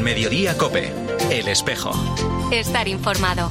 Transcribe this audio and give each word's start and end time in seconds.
En 0.00 0.04
Mediodía 0.04 0.56
Cope, 0.56 0.90
El 1.30 1.46
Espejo. 1.46 1.92
Estar 2.50 2.88
informado. 2.88 3.50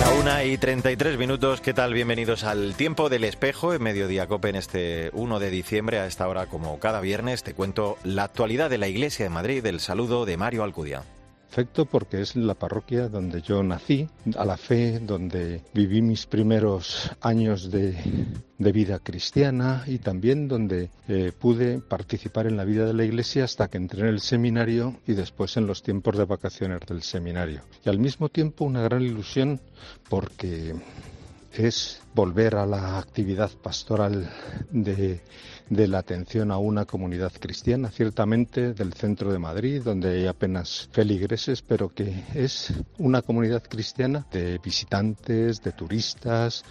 La 0.00 0.10
una 0.20 0.44
y 0.44 0.58
33 0.58 1.16
minutos, 1.16 1.62
¿qué 1.62 1.72
tal? 1.72 1.94
Bienvenidos 1.94 2.44
al 2.44 2.74
Tiempo 2.74 3.08
del 3.08 3.24
Espejo 3.24 3.72
en 3.72 3.82
Mediodía 3.82 4.26
Cope 4.26 4.50
en 4.50 4.56
este 4.56 5.08
1 5.14 5.38
de 5.38 5.48
diciembre. 5.48 5.98
A 5.98 6.06
esta 6.06 6.28
hora, 6.28 6.44
como 6.44 6.78
cada 6.80 7.00
viernes, 7.00 7.42
te 7.42 7.54
cuento 7.54 7.96
la 8.04 8.24
actualidad 8.24 8.68
de 8.68 8.76
la 8.76 8.88
Iglesia 8.88 9.24
de 9.24 9.30
Madrid. 9.30 9.64
El 9.64 9.80
saludo 9.80 10.26
de 10.26 10.36
Mario 10.36 10.62
Alcudia 10.62 11.04
perfecto 11.48 11.86
porque 11.86 12.20
es 12.20 12.36
la 12.36 12.54
parroquia 12.54 13.08
donde 13.08 13.40
yo 13.40 13.62
nací, 13.62 14.06
a 14.36 14.44
la 14.44 14.58
fe, 14.58 15.00
donde 15.00 15.62
viví 15.72 16.02
mis 16.02 16.26
primeros 16.26 17.10
años 17.22 17.70
de, 17.70 17.96
vida 18.58 18.98
cristiana 18.98 19.82
y 19.86 19.98
también 19.98 20.46
donde 20.46 20.90
eh, 21.08 21.32
pude 21.36 21.80
participar 21.80 22.46
en 22.46 22.58
la 22.58 22.64
vida 22.64 22.84
de 22.84 22.92
la 22.92 23.04
iglesia 23.04 23.44
hasta 23.44 23.68
que 23.68 23.78
entré 23.78 24.00
en 24.00 24.08
el 24.08 24.20
seminario 24.20 24.96
y 25.06 25.14
después 25.14 25.56
en 25.56 25.66
los 25.66 25.82
tiempos 25.82 26.18
de 26.18 26.26
vacaciones 26.26 26.80
del 26.86 27.02
seminario. 27.02 27.62
Y 27.82 27.88
al 27.88 27.98
mismo 27.98 28.28
tiempo 28.28 28.66
una 28.66 28.82
gran 28.82 29.00
ilusión 29.00 29.58
porque 30.10 30.74
es 31.58 32.00
volver 32.14 32.56
a 32.56 32.66
la 32.66 32.98
actividad 32.98 33.50
pastoral 33.50 34.30
de 34.70 35.20
la 35.88 35.98
atención 35.98 36.50
a 36.50 36.58
una 36.58 36.84
comunidad 36.84 37.32
cristiana, 37.38 37.90
ciertamente 37.90 38.74
del 38.74 38.92
centro 38.92 39.32
de 39.32 39.38
Madrid, 39.38 39.82
donde 39.82 40.10
hay 40.10 40.26
apenas 40.26 40.88
feligreses, 40.92 41.62
pero 41.62 41.88
que 41.92 42.24
es 42.34 42.72
una 42.98 43.22
comunidad 43.22 43.62
cristiana 43.62 44.26
de 44.30 44.58
visitantes, 44.58 45.62
de 45.62 45.72
turistas, 45.72 46.64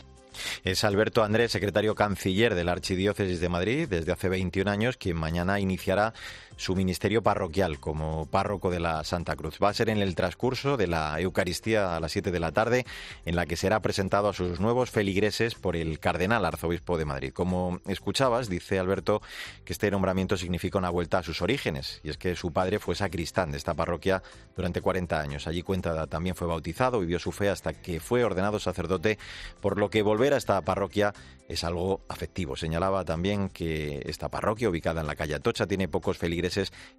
es 0.64 0.84
Alberto 0.84 1.24
Andrés, 1.24 1.52
secretario 1.52 1.96
canciller 1.96 2.56
de 2.56 2.64
la 2.64 2.74
Archidiócesis 2.74 3.40
de 3.40 3.50
Madrid 3.50 3.88
desde 3.90 4.12
hace 4.12 4.30
21 4.30 4.70
años, 4.70 4.98
quien 4.98 5.18
mañana 5.18 5.60
iniciará 5.60 6.14
su 6.58 6.76
ministerio 6.76 7.24
parroquial 7.24 7.80
como 7.80 8.26
párroco 8.26 8.70
de 8.70 8.80
la 8.80 9.04
Santa 9.04 9.36
Cruz. 9.36 9.58
Va 9.64 9.70
a 9.70 9.74
ser 9.74 9.90
en 9.90 10.00
el 10.00 10.16
transcurso 10.16 10.76
de 10.76 10.88
la 10.88 11.20
Eucaristía 11.22 11.96
a 11.96 12.00
las 12.00 12.12
7 12.12 12.32
de 12.32 12.40
la 12.40 12.52
tarde, 12.52 12.86
en 13.26 13.36
la 13.36 13.46
que 13.46 13.56
será 13.56 13.80
presentado 13.80 14.28
a 14.30 14.34
sus 14.34 14.60
nuevos 14.60 14.92
feligreses 14.92 15.56
por 15.56 15.76
el 15.76 16.00
cardenal 16.00 16.44
arzobispo 16.46 16.98
de 16.98 17.06
Madrid. 17.06 17.32
Como 17.34 17.80
escuchabas, 17.88 18.50
dice 18.50 18.80
Alberto 18.80 19.22
que 19.64 19.74
este 19.74 19.90
nombramiento 19.92 20.36
significa 20.36 20.78
una 20.78 20.90
vuelta 20.90 21.20
a 21.20 21.24
sus 21.24 21.42
orígenes, 21.42 22.02
y 22.04 22.10
es 22.10 22.18
que 22.18 22.36
su 22.36 22.52
padre 22.52 22.80
fue 22.80 22.96
sacristán 22.96 23.52
de 23.52 23.58
esta 23.58 23.74
parroquia 23.74 24.24
durante 24.56 24.82
40 24.82 25.20
años. 25.20 25.48
Allí 25.48 25.62
cuenta 25.62 26.08
también 26.08 26.36
fue 26.36 26.48
bautizado, 26.48 27.00
vivió 27.00 27.20
su 27.20 27.32
fe 27.32 27.50
hasta 27.50 27.74
que 27.74 28.00
fue 28.00 28.24
ordenado 28.24 28.60
sacerdote, 28.60 29.20
por 29.62 29.78
lo 29.80 29.90
que 29.90 30.02
volver 30.02 30.34
a 30.34 30.38
esta 30.38 30.60
parroquia 30.62 31.14
es 31.48 31.64
algo 31.64 32.02
afectivo. 32.10 32.56
Señalaba 32.56 33.06
también 33.06 33.50
que 33.50 34.02
esta 34.06 34.30
parroquia, 34.30 34.70
ubicada 34.70 35.02
en 35.02 35.08
la 35.08 35.16
calle 35.16 35.36
Atocha, 35.36 35.68
tiene 35.68 35.88
pocos 35.88 36.18
feligreses, 36.18 36.47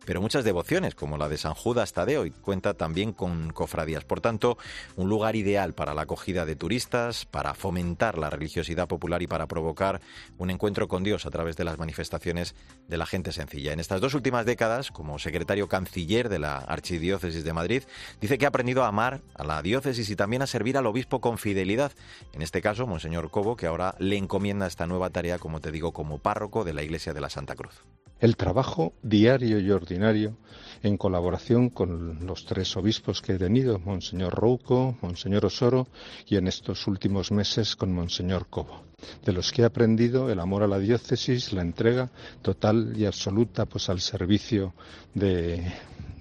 pero 0.05 0.21
muchas 0.21 0.45
devociones, 0.45 0.95
como 0.95 1.19
la 1.19 1.29
de 1.29 1.39
San 1.39 1.55
Judas 1.55 1.93
Tadeo, 1.93 2.27
y 2.27 2.31
cuenta 2.31 2.75
también 2.75 3.13
con 3.13 3.53
cofradías. 3.53 4.05
Por 4.05 4.21
tanto, 4.21 4.59
un 4.97 5.09
lugar 5.09 5.37
ideal 5.37 5.75
para 5.75 5.95
la 5.95 6.03
acogida 6.03 6.47
de 6.47 6.57
turistas, 6.57 7.25
para 7.27 7.55
fomentar 7.55 8.19
la 8.19 8.31
religiosidad 8.31 8.89
popular 8.89 9.23
y 9.23 9.27
para 9.27 9.47
provocar 9.47 10.01
un 10.39 10.51
encuentro 10.51 10.89
con 10.89 11.05
Dios 11.05 11.27
a 11.27 11.31
través 11.31 11.57
de 11.57 11.65
las 11.65 11.79
manifestaciones 11.79 12.55
de 12.87 12.97
la 12.97 13.07
gente 13.07 13.33
sencilla. 13.33 13.73
En 13.73 13.81
estas 13.81 14.01
dos 14.01 14.15
últimas 14.15 14.47
décadas, 14.47 14.91
como 14.91 15.19
secretario 15.19 15.69
canciller 15.69 16.29
de 16.29 16.39
la 16.39 16.59
Archidiócesis 16.59 17.45
de 17.45 17.53
Madrid, 17.53 17.83
dice 18.21 18.39
que 18.39 18.47
ha 18.47 18.49
aprendido 18.49 18.85
a 18.85 18.89
amar 18.89 19.21
a 19.35 19.45
la 19.45 19.63
diócesis 19.63 20.09
y 20.11 20.17
también 20.17 20.43
a 20.43 20.47
servir 20.47 20.77
al 20.77 20.87
obispo 20.87 21.21
con 21.21 21.39
fidelidad. 21.39 21.93
En 22.33 22.43
este 22.43 22.63
caso, 22.63 22.87
Monseñor 22.87 23.31
Cobo, 23.31 23.57
que 23.57 23.67
ahora 23.67 23.95
le 23.99 24.17
encomienda 24.17 24.67
esta 24.67 24.87
nueva 24.87 25.11
tarea, 25.11 25.39
como 25.39 25.61
te 25.61 25.71
digo, 25.71 25.93
como 25.93 26.19
párroco 26.19 26.65
de 26.65 26.73
la 26.73 26.83
Iglesia 26.83 27.13
de 27.13 27.21
la 27.21 27.31
Santa 27.31 27.55
Cruz. 27.55 27.85
El 28.21 28.37
trabajo 28.37 28.95
diario 29.03 29.61
y 29.61 29.71
ordinario 29.71 30.37
en 30.83 30.97
colaboración 30.97 31.71
con 31.71 32.27
los 32.27 32.45
tres 32.45 32.77
obispos 32.77 33.23
que 33.23 33.35
he 33.35 33.39
tenido, 33.39 33.79
Monseñor 33.79 34.35
Rouco, 34.35 34.97
Monseñor 35.03 35.47
Osoro 35.47 35.87
y 36.27 36.37
en 36.37 36.49
estos 36.49 36.87
últimos 36.87 37.31
meses 37.31 37.77
con 37.77 37.93
Monseñor 37.93 38.49
Cobo, 38.49 38.83
de 39.25 39.33
los 39.33 39.53
que 39.53 39.63
he 39.63 39.65
aprendido 39.65 40.31
el 40.31 40.41
amor 40.41 40.63
a 40.63 40.69
la 40.69 40.79
diócesis, 40.79 41.53
la 41.53 41.63
entrega 41.63 42.11
total 42.43 42.95
y 42.97 43.07
absoluta 43.07 43.67
pues 43.67 43.89
al 43.89 44.01
servicio 44.01 44.75
de, 45.15 45.73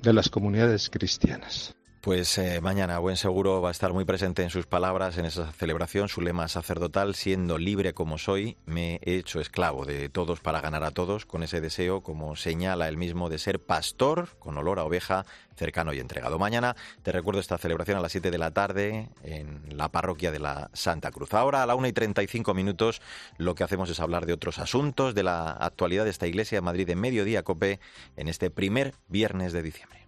de 0.02 0.14
las 0.14 0.30
comunidades 0.30 0.90
cristianas. 0.90 1.77
Pues 2.02 2.38
eh, 2.38 2.62
mañana, 2.62 3.00
buen 3.00 3.18
seguro, 3.18 3.60
va 3.62 3.70
a 3.70 3.72
estar 3.72 3.92
muy 3.92 4.06
presente 4.06 4.44
en 4.44 4.50
sus 4.50 4.66
palabras 4.66 5.18
en 5.18 5.26
esa 5.26 5.52
celebración, 5.52 6.08
su 6.08 6.22
lema 6.22 6.48
sacerdotal, 6.48 7.16
siendo 7.16 7.58
libre 7.58 7.94
como 7.94 8.18
soy, 8.18 8.56
me 8.66 9.00
he 9.04 9.16
hecho 9.16 9.42
esclavo 9.42 9.84
de 9.84 10.08
todos 10.08 10.40
para 10.40 10.62
ganar 10.62 10.84
a 10.84 10.92
todos, 10.92 11.26
con 11.26 11.44
ese 11.44 11.60
deseo, 11.60 12.02
como 12.02 12.36
señala 12.36 12.88
él 12.88 12.98
mismo, 12.98 13.30
de 13.30 13.40
ser 13.40 13.60
pastor, 13.60 14.30
con 14.40 14.58
olor 14.58 14.80
a 14.80 14.86
oveja, 14.86 15.26
cercano 15.56 15.92
y 15.92 16.00
entregado. 16.00 16.40
Mañana 16.40 16.76
te 17.02 17.12
recuerdo 17.12 17.42
esta 17.42 17.58
celebración 17.58 17.98
a 17.98 18.02
las 18.02 18.12
7 18.12 18.32
de 18.32 18.38
la 18.38 18.52
tarde 18.52 19.10
en 19.24 19.64
la 19.76 19.90
parroquia 19.90 20.32
de 20.32 20.40
la 20.40 20.70
Santa 20.74 21.12
Cruz. 21.12 21.34
Ahora 21.34 21.64
a 21.64 21.66
la 21.66 21.76
1 21.76 21.88
y 21.88 21.94
35 21.94 22.54
minutos 22.54 23.02
lo 23.38 23.56
que 23.56 23.64
hacemos 23.64 23.90
es 23.90 24.00
hablar 24.00 24.28
de 24.28 24.34
otros 24.34 24.60
asuntos, 24.60 25.16
de 25.16 25.24
la 25.24 25.52
actualidad 25.52 26.06
de 26.06 26.12
esta 26.12 26.28
iglesia 26.28 26.60
de 26.60 26.62
Madrid 26.62 26.90
en 26.90 27.02
Mediodía 27.02 27.44
Cope 27.44 27.80
en 28.16 28.28
este 28.28 28.52
primer 28.52 28.94
viernes 29.10 29.52
de 29.52 29.64
diciembre. 29.64 30.07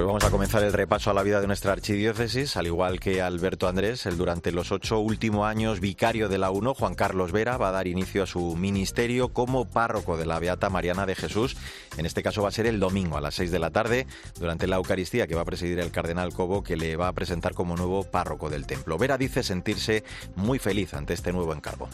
Pues 0.00 0.06
vamos 0.06 0.24
a 0.24 0.30
comenzar 0.30 0.64
el 0.64 0.72
repaso 0.72 1.10
a 1.10 1.12
la 1.12 1.22
vida 1.22 1.42
de 1.42 1.46
nuestra 1.46 1.72
archidiócesis, 1.72 2.56
al 2.56 2.66
igual 2.66 2.98
que 2.98 3.20
Alberto 3.20 3.68
Andrés, 3.68 4.06
el 4.06 4.16
durante 4.16 4.50
los 4.50 4.72
ocho 4.72 4.98
últimos 4.98 5.46
años 5.46 5.78
vicario 5.78 6.30
de 6.30 6.38
la 6.38 6.50
UNO, 6.50 6.72
Juan 6.72 6.94
Carlos 6.94 7.32
Vera, 7.32 7.58
va 7.58 7.68
a 7.68 7.72
dar 7.72 7.86
inicio 7.86 8.22
a 8.22 8.26
su 8.26 8.56
ministerio 8.56 9.28
como 9.28 9.66
párroco 9.66 10.16
de 10.16 10.24
la 10.24 10.38
Beata 10.38 10.70
Mariana 10.70 11.04
de 11.04 11.16
Jesús. 11.16 11.54
En 11.98 12.06
este 12.06 12.22
caso 12.22 12.40
va 12.40 12.48
a 12.48 12.50
ser 12.50 12.64
el 12.64 12.80
domingo 12.80 13.18
a 13.18 13.20
las 13.20 13.34
seis 13.34 13.50
de 13.50 13.58
la 13.58 13.72
tarde, 13.72 14.06
durante 14.38 14.66
la 14.66 14.76
Eucaristía 14.76 15.26
que 15.26 15.34
va 15.34 15.42
a 15.42 15.44
presidir 15.44 15.78
el 15.80 15.90
cardenal 15.90 16.32
Cobo, 16.32 16.62
que 16.62 16.78
le 16.78 16.96
va 16.96 17.08
a 17.08 17.12
presentar 17.12 17.52
como 17.52 17.76
nuevo 17.76 18.04
párroco 18.04 18.48
del 18.48 18.64
templo. 18.64 18.96
Vera 18.96 19.18
dice 19.18 19.42
sentirse 19.42 20.02
muy 20.34 20.58
feliz 20.58 20.94
ante 20.94 21.12
este 21.12 21.30
nuevo 21.30 21.52
encargo. 21.52 21.90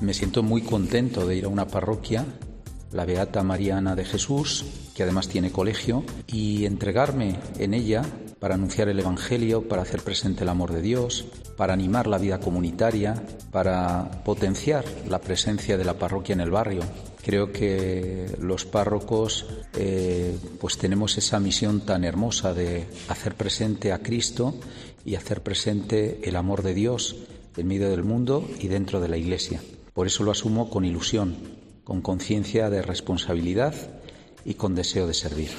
Me 0.00 0.14
siento 0.14 0.44
muy 0.44 0.62
contento 0.62 1.26
de 1.26 1.34
ir 1.34 1.46
a 1.46 1.48
una 1.48 1.66
parroquia 1.66 2.24
la 2.92 3.04
Beata 3.04 3.42
Mariana 3.42 3.94
de 3.94 4.04
Jesús, 4.04 4.64
que 4.94 5.02
además 5.02 5.28
tiene 5.28 5.52
colegio, 5.52 6.04
y 6.26 6.64
entregarme 6.64 7.38
en 7.58 7.74
ella 7.74 8.02
para 8.38 8.54
anunciar 8.54 8.88
el 8.88 9.00
Evangelio, 9.00 9.68
para 9.68 9.82
hacer 9.82 10.02
presente 10.02 10.44
el 10.44 10.48
amor 10.48 10.72
de 10.72 10.80
Dios, 10.80 11.26
para 11.56 11.72
animar 11.72 12.06
la 12.06 12.18
vida 12.18 12.38
comunitaria, 12.38 13.22
para 13.50 14.22
potenciar 14.24 14.84
la 15.08 15.20
presencia 15.20 15.76
de 15.76 15.84
la 15.84 15.98
parroquia 15.98 16.34
en 16.34 16.40
el 16.40 16.50
barrio. 16.50 16.82
Creo 17.24 17.52
que 17.52 18.36
los 18.40 18.64
párrocos 18.64 19.46
eh, 19.74 20.38
pues 20.60 20.78
tenemos 20.78 21.18
esa 21.18 21.40
misión 21.40 21.80
tan 21.80 22.04
hermosa 22.04 22.54
de 22.54 22.86
hacer 23.08 23.34
presente 23.34 23.92
a 23.92 23.98
Cristo 23.98 24.54
y 25.04 25.16
hacer 25.16 25.42
presente 25.42 26.20
el 26.22 26.36
amor 26.36 26.62
de 26.62 26.74
Dios 26.74 27.16
en 27.56 27.66
medio 27.66 27.90
del 27.90 28.04
mundo 28.04 28.48
y 28.60 28.68
dentro 28.68 29.00
de 29.00 29.08
la 29.08 29.16
Iglesia. 29.16 29.60
Por 29.94 30.06
eso 30.06 30.22
lo 30.22 30.30
asumo 30.30 30.70
con 30.70 30.84
ilusión, 30.84 31.57
con 31.88 32.02
conciencia 32.02 32.68
de 32.68 32.82
responsabilidad 32.82 33.74
y 34.44 34.54
con 34.54 34.74
deseo 34.74 35.06
de 35.06 35.14
servir. 35.14 35.50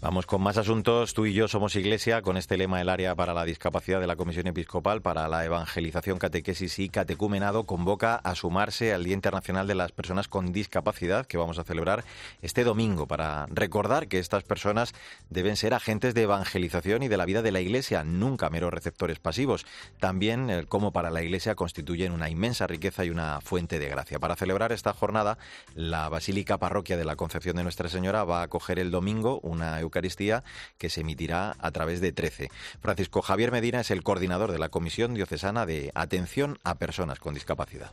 Vamos 0.00 0.26
con 0.26 0.42
más 0.42 0.56
asuntos. 0.56 1.14
Tú 1.14 1.26
y 1.26 1.32
yo 1.32 1.48
somos 1.48 1.76
Iglesia 1.76 2.22
con 2.22 2.36
este 2.36 2.56
lema 2.56 2.78
del 2.78 2.88
área 2.88 3.14
para 3.14 3.34
la 3.34 3.44
discapacidad 3.44 4.00
de 4.00 4.06
la 4.06 4.16
Comisión 4.16 4.46
Episcopal 4.46 5.02
para 5.02 5.28
la 5.28 5.44
Evangelización, 5.44 6.18
Catequesis 6.18 6.78
y 6.78 6.88
Catecumenado 6.88 7.64
convoca 7.64 8.16
a 8.16 8.34
sumarse 8.34 8.92
al 8.92 9.04
Día 9.04 9.14
Internacional 9.14 9.66
de 9.66 9.74
las 9.74 9.92
Personas 9.92 10.28
con 10.28 10.52
Discapacidad 10.52 11.26
que 11.26 11.38
vamos 11.38 11.58
a 11.58 11.64
celebrar 11.64 12.04
este 12.42 12.64
domingo 12.64 13.06
para 13.06 13.46
recordar 13.46 14.08
que 14.08 14.18
estas 14.18 14.42
personas 14.42 14.94
deben 15.30 15.56
ser 15.56 15.74
agentes 15.74 16.14
de 16.14 16.22
evangelización 16.22 17.02
y 17.02 17.08
de 17.08 17.16
la 17.16 17.24
vida 17.24 17.42
de 17.42 17.52
la 17.52 17.60
Iglesia, 17.60 18.04
nunca 18.04 18.50
meros 18.50 18.72
receptores 18.72 19.18
pasivos. 19.18 19.66
También, 20.00 20.50
eh, 20.50 20.66
como 20.68 20.92
para 20.92 21.10
la 21.10 21.22
Iglesia, 21.22 21.54
constituyen 21.54 22.12
una 22.12 22.28
inmensa 22.28 22.66
riqueza 22.66 23.04
y 23.04 23.10
una 23.10 23.40
fuente 23.40 23.78
de 23.78 23.88
gracia. 23.88 24.18
Para 24.18 24.36
celebrar 24.36 24.72
esta 24.72 24.92
jornada, 24.92 25.38
la 25.74 26.08
Basílica 26.08 26.58
Parroquia 26.58 26.96
de 26.96 27.04
la 27.04 27.16
Concepción 27.16 27.56
de 27.56 27.62
Nuestra 27.62 27.88
Señora 27.88 28.24
va 28.26 28.40
a 28.40 28.44
acoger 28.44 28.78
el 28.78 28.90
domingo 28.90 29.40
una 29.42 29.80
Eucaristía 29.80 30.44
que 30.78 30.90
se 30.90 31.00
emitirá 31.00 31.56
a 31.58 31.70
través 31.70 32.00
de 32.00 32.12
13. 32.12 32.50
Francisco 32.80 33.22
Javier 33.22 33.52
Medina 33.52 33.80
es 33.80 33.90
el 33.90 34.02
coordinador 34.02 34.52
de 34.52 34.58
la 34.58 34.68
Comisión 34.68 35.14
Diocesana 35.14 35.66
de 35.66 35.90
Atención 35.94 36.58
a 36.64 36.74
Personas 36.76 37.20
con 37.20 37.34
Discapacidad. 37.34 37.92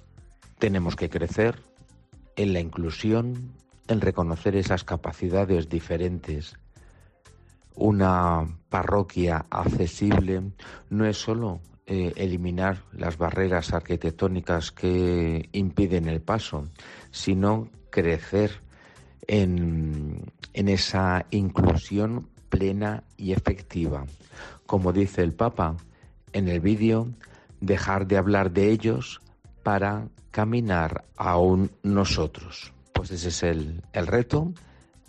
Tenemos 0.59 0.95
que 0.95 1.09
crecer 1.09 1.61
en 2.35 2.53
la 2.53 2.59
inclusión, 2.59 3.53
en 3.87 4.01
reconocer 4.01 4.55
esas 4.55 4.83
capacidades 4.83 5.69
diferentes. 5.69 6.55
Una 7.75 8.47
parroquia 8.69 9.45
accesible 9.49 10.41
no 10.89 11.05
es 11.05 11.17
solo 11.17 11.59
eh, 11.85 12.13
eliminar 12.15 12.83
las 12.93 13.17
barreras 13.17 13.73
arquitectónicas 13.73 14.71
que 14.71 15.49
impiden 15.51 16.07
el 16.07 16.21
paso, 16.21 16.69
sino 17.11 17.69
crecer 17.89 18.62
en, 19.27 20.31
esa 20.53 21.25
inclusión 21.31 22.29
plena 22.49 23.03
y 23.17 23.33
efectiva. 23.33 24.05
Como 24.65 24.93
dice 24.93 25.23
el 25.23 25.33
Papa, 25.33 25.75
en 26.31 26.47
el 26.47 26.59
vídeo, 26.59 27.07
dejar 27.59 28.07
de 28.07 28.17
hablar 28.17 28.51
de 28.51 28.69
ellos 28.69 29.21
para 29.63 30.07
caminar 30.31 31.05
aún 31.17 31.71
nosotros. 31.83 32.73
Pues 32.93 33.11
ese 33.11 33.29
es 33.29 33.43
el, 33.43 33.81
el 33.93 34.07
reto, 34.07 34.53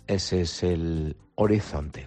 ese 0.07 0.41
es 0.41 0.63
el 0.63 1.15
horizonte. 1.35 2.05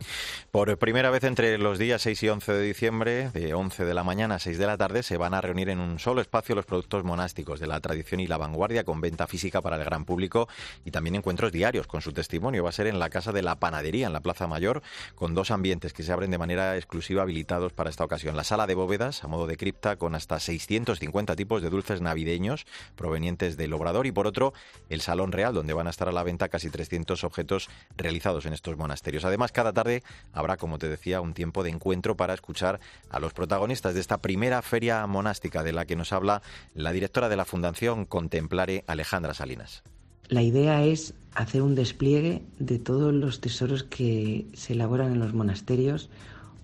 Por 0.50 0.78
primera 0.78 1.10
vez 1.10 1.24
entre 1.24 1.58
los 1.58 1.78
días 1.78 2.02
6 2.02 2.22
y 2.22 2.28
11 2.30 2.52
de 2.52 2.62
diciembre, 2.62 3.30
de 3.30 3.52
11 3.52 3.84
de 3.84 3.94
la 3.94 4.02
mañana 4.02 4.36
a 4.36 4.38
6 4.38 4.56
de 4.58 4.66
la 4.66 4.78
tarde, 4.78 5.02
se 5.02 5.18
van 5.18 5.34
a 5.34 5.40
reunir 5.40 5.68
en 5.68 5.78
un 5.78 5.98
solo 5.98 6.20
espacio 6.20 6.54
los 6.54 6.64
productos 6.64 7.04
monásticos 7.04 7.60
de 7.60 7.66
la 7.66 7.80
tradición 7.80 8.20
y 8.20 8.26
la 8.26 8.38
vanguardia, 8.38 8.84
con 8.84 9.00
venta 9.00 9.26
física 9.26 9.60
para 9.60 9.76
el 9.76 9.84
gran 9.84 10.04
público 10.04 10.48
y 10.84 10.90
también 10.90 11.16
encuentros 11.16 11.52
diarios 11.52 11.86
con 11.86 12.00
su 12.00 12.12
testimonio. 12.12 12.64
Va 12.64 12.70
a 12.70 12.72
ser 12.72 12.86
en 12.86 12.98
la 12.98 13.10
Casa 13.10 13.32
de 13.32 13.42
la 13.42 13.56
Panadería, 13.56 14.06
en 14.06 14.12
la 14.12 14.20
Plaza 14.20 14.46
Mayor, 14.46 14.82
con 15.14 15.34
dos 15.34 15.50
ambientes 15.50 15.92
que 15.92 16.02
se 16.02 16.12
abren 16.12 16.30
de 16.30 16.38
manera 16.38 16.76
exclusiva 16.76 17.22
habilitados 17.22 17.72
para 17.72 17.90
esta 17.90 18.04
ocasión. 18.04 18.36
La 18.36 18.44
sala 18.44 18.66
de 18.66 18.74
bóvedas, 18.74 19.22
a 19.24 19.28
modo 19.28 19.46
de 19.46 19.58
cripta, 19.58 19.96
con 19.96 20.14
hasta 20.14 20.40
650 20.40 21.36
tipos 21.36 21.60
de 21.60 21.70
dulces 21.70 22.00
navideños 22.00 22.66
provenientes 22.96 23.56
del 23.56 23.74
Obrador 23.74 24.06
y 24.06 24.12
por 24.12 24.26
otro, 24.26 24.54
el 24.88 25.02
Salón 25.02 25.32
Real, 25.32 25.52
donde 25.52 25.74
van 25.74 25.86
a 25.86 25.90
estar 25.90 26.08
a 26.08 26.12
la 26.12 26.22
venta 26.22 26.48
casi 26.48 26.70
300 26.70 27.22
objetos 27.24 27.68
realizados 27.96 28.46
en 28.46 28.54
estos 28.54 28.76
monasterios. 28.76 29.17
Además, 29.24 29.52
cada 29.52 29.72
tarde 29.72 30.02
habrá, 30.32 30.56
como 30.56 30.78
te 30.78 30.88
decía, 30.88 31.20
un 31.20 31.34
tiempo 31.34 31.62
de 31.62 31.70
encuentro 31.70 32.16
para 32.16 32.34
escuchar 32.34 32.80
a 33.10 33.20
los 33.20 33.32
protagonistas 33.32 33.94
de 33.94 34.00
esta 34.00 34.18
primera 34.18 34.62
feria 34.62 35.06
monástica 35.06 35.62
de 35.62 35.72
la 35.72 35.86
que 35.86 35.96
nos 35.96 36.12
habla 36.12 36.42
la 36.74 36.92
directora 36.92 37.28
de 37.28 37.36
la 37.36 37.44
Fundación 37.44 38.04
Contemplare, 38.04 38.84
Alejandra 38.86 39.34
Salinas. 39.34 39.82
La 40.28 40.42
idea 40.42 40.84
es 40.84 41.14
hacer 41.34 41.62
un 41.62 41.74
despliegue 41.74 42.42
de 42.58 42.78
todos 42.78 43.14
los 43.14 43.40
tesoros 43.40 43.82
que 43.82 44.46
se 44.52 44.74
elaboran 44.74 45.12
en 45.12 45.20
los 45.20 45.32
monasterios, 45.32 46.10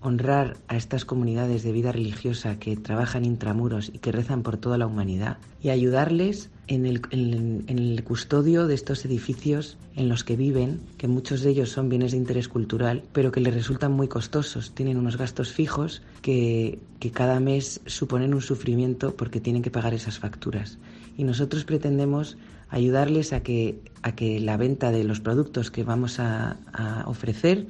honrar 0.01 0.57
a 0.67 0.77
estas 0.77 1.03
comunidades 1.03 1.63
de 1.63 1.71
vida 1.71 1.91
religiosa 1.91 2.59
que 2.59 2.77
trabajan 2.77 3.25
intramuros 3.25 3.89
y 3.89 3.97
que 3.97 4.11
rezan 4.11 4.43
por 4.43 4.57
toda 4.57 4.77
la 4.77 4.85
humanidad 4.85 5.37
y 5.61 5.69
ayudarles 5.69 6.51
en 6.67 6.85
el, 6.85 8.03
custodio 8.03 8.67
de 8.67 8.75
estos 8.75 9.05
edificios 9.05 9.77
en 9.95 10.09
los 10.09 10.23
que 10.23 10.35
viven, 10.35 10.81
que 10.97 11.07
muchos 11.07 11.41
de 11.41 11.51
ellos 11.51 11.69
son 11.69 11.89
bienes 11.89 12.11
de 12.11 12.17
interés 12.17 12.47
cultural, 12.47 13.03
pero 13.13 13.31
que 13.31 13.39
les 13.39 13.53
resultan 13.53 13.91
muy 13.91 14.07
costosos. 14.07 14.71
Tienen 14.73 14.97
unos 14.97 15.17
gastos 15.17 15.51
fijos 15.51 16.01
que, 16.21 16.79
que 16.99 17.11
cada 17.11 17.39
mes 17.39 17.81
suponen 17.85 18.33
un 18.33 18.41
sufrimiento 18.41 19.15
porque 19.15 19.39
tienen 19.39 19.61
que 19.61 19.71
pagar 19.71 19.93
esas 19.93 20.19
facturas. 20.19 20.77
Y 21.17 21.23
nosotros 21.23 21.65
pretendemos 21.65 22.37
ayudarles 22.69 23.31
a 23.31 23.41
que, 23.41 23.79
a 24.01 24.15
que 24.15 24.39
la 24.39 24.57
venta 24.57 24.91
de 24.91 25.03
los 25.03 25.19
productos 25.19 25.71
que 25.71 25.83
vamos 25.83 26.19
a 26.19 26.57
ofrecer 27.05 27.67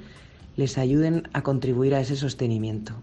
les 0.56 0.78
ayuden 0.78 1.28
a 1.34 1.42
contribuir 1.42 1.96
a 1.96 2.00
ese 2.00 2.16
sostenimiento. 2.16 2.94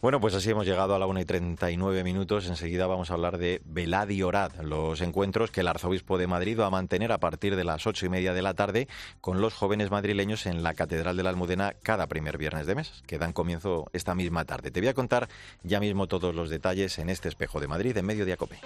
Bueno, 0.00 0.20
pues 0.20 0.34
así 0.34 0.50
hemos 0.50 0.66
llegado 0.66 0.94
a 0.94 0.98
la 0.98 1.06
1 1.06 1.20
y 1.20 1.24
39 1.24 2.04
minutos. 2.04 2.46
Enseguida 2.46 2.86
vamos 2.86 3.10
a 3.10 3.14
hablar 3.14 3.38
de 3.38 3.60
Velad 3.64 4.08
y 4.08 4.22
Orad, 4.22 4.52
los 4.62 5.00
encuentros 5.00 5.50
que 5.50 5.60
el 5.60 5.68
arzobispo 5.68 6.18
de 6.18 6.26
Madrid 6.26 6.58
va 6.58 6.66
a 6.66 6.70
mantener 6.70 7.12
a 7.12 7.18
partir 7.18 7.56
de 7.56 7.64
las 7.64 7.86
ocho 7.86 8.06
y 8.06 8.08
media 8.08 8.32
de 8.32 8.42
la 8.42 8.54
tarde 8.54 8.88
con 9.20 9.40
los 9.40 9.54
jóvenes 9.54 9.90
madrileños 9.90 10.46
en 10.46 10.62
la 10.62 10.74
Catedral 10.74 11.16
de 11.16 11.22
la 11.22 11.30
Almudena 11.30 11.74
cada 11.82 12.06
primer 12.06 12.38
viernes 12.38 12.66
de 12.66 12.74
mes, 12.74 13.02
que 13.06 13.18
dan 13.18 13.32
comienzo 13.32 13.86
esta 13.92 14.14
misma 14.14 14.44
tarde. 14.44 14.70
Te 14.70 14.80
voy 14.80 14.88
a 14.88 14.94
contar 14.94 15.28
ya 15.62 15.80
mismo 15.80 16.06
todos 16.06 16.34
los 16.34 16.50
detalles 16.50 16.98
en 16.98 17.10
este 17.10 17.28
espejo 17.28 17.60
de 17.60 17.68
Madrid 17.68 17.96
en 17.96 18.06
Mediodía 18.06 18.36
Cope. 18.36 18.58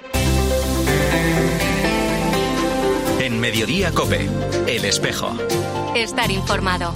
En 3.20 3.38
Mediodía 3.38 3.92
Cope, 3.92 4.28
el 4.66 4.84
espejo. 4.84 5.32
Estar 5.94 6.30
informado. 6.30 6.92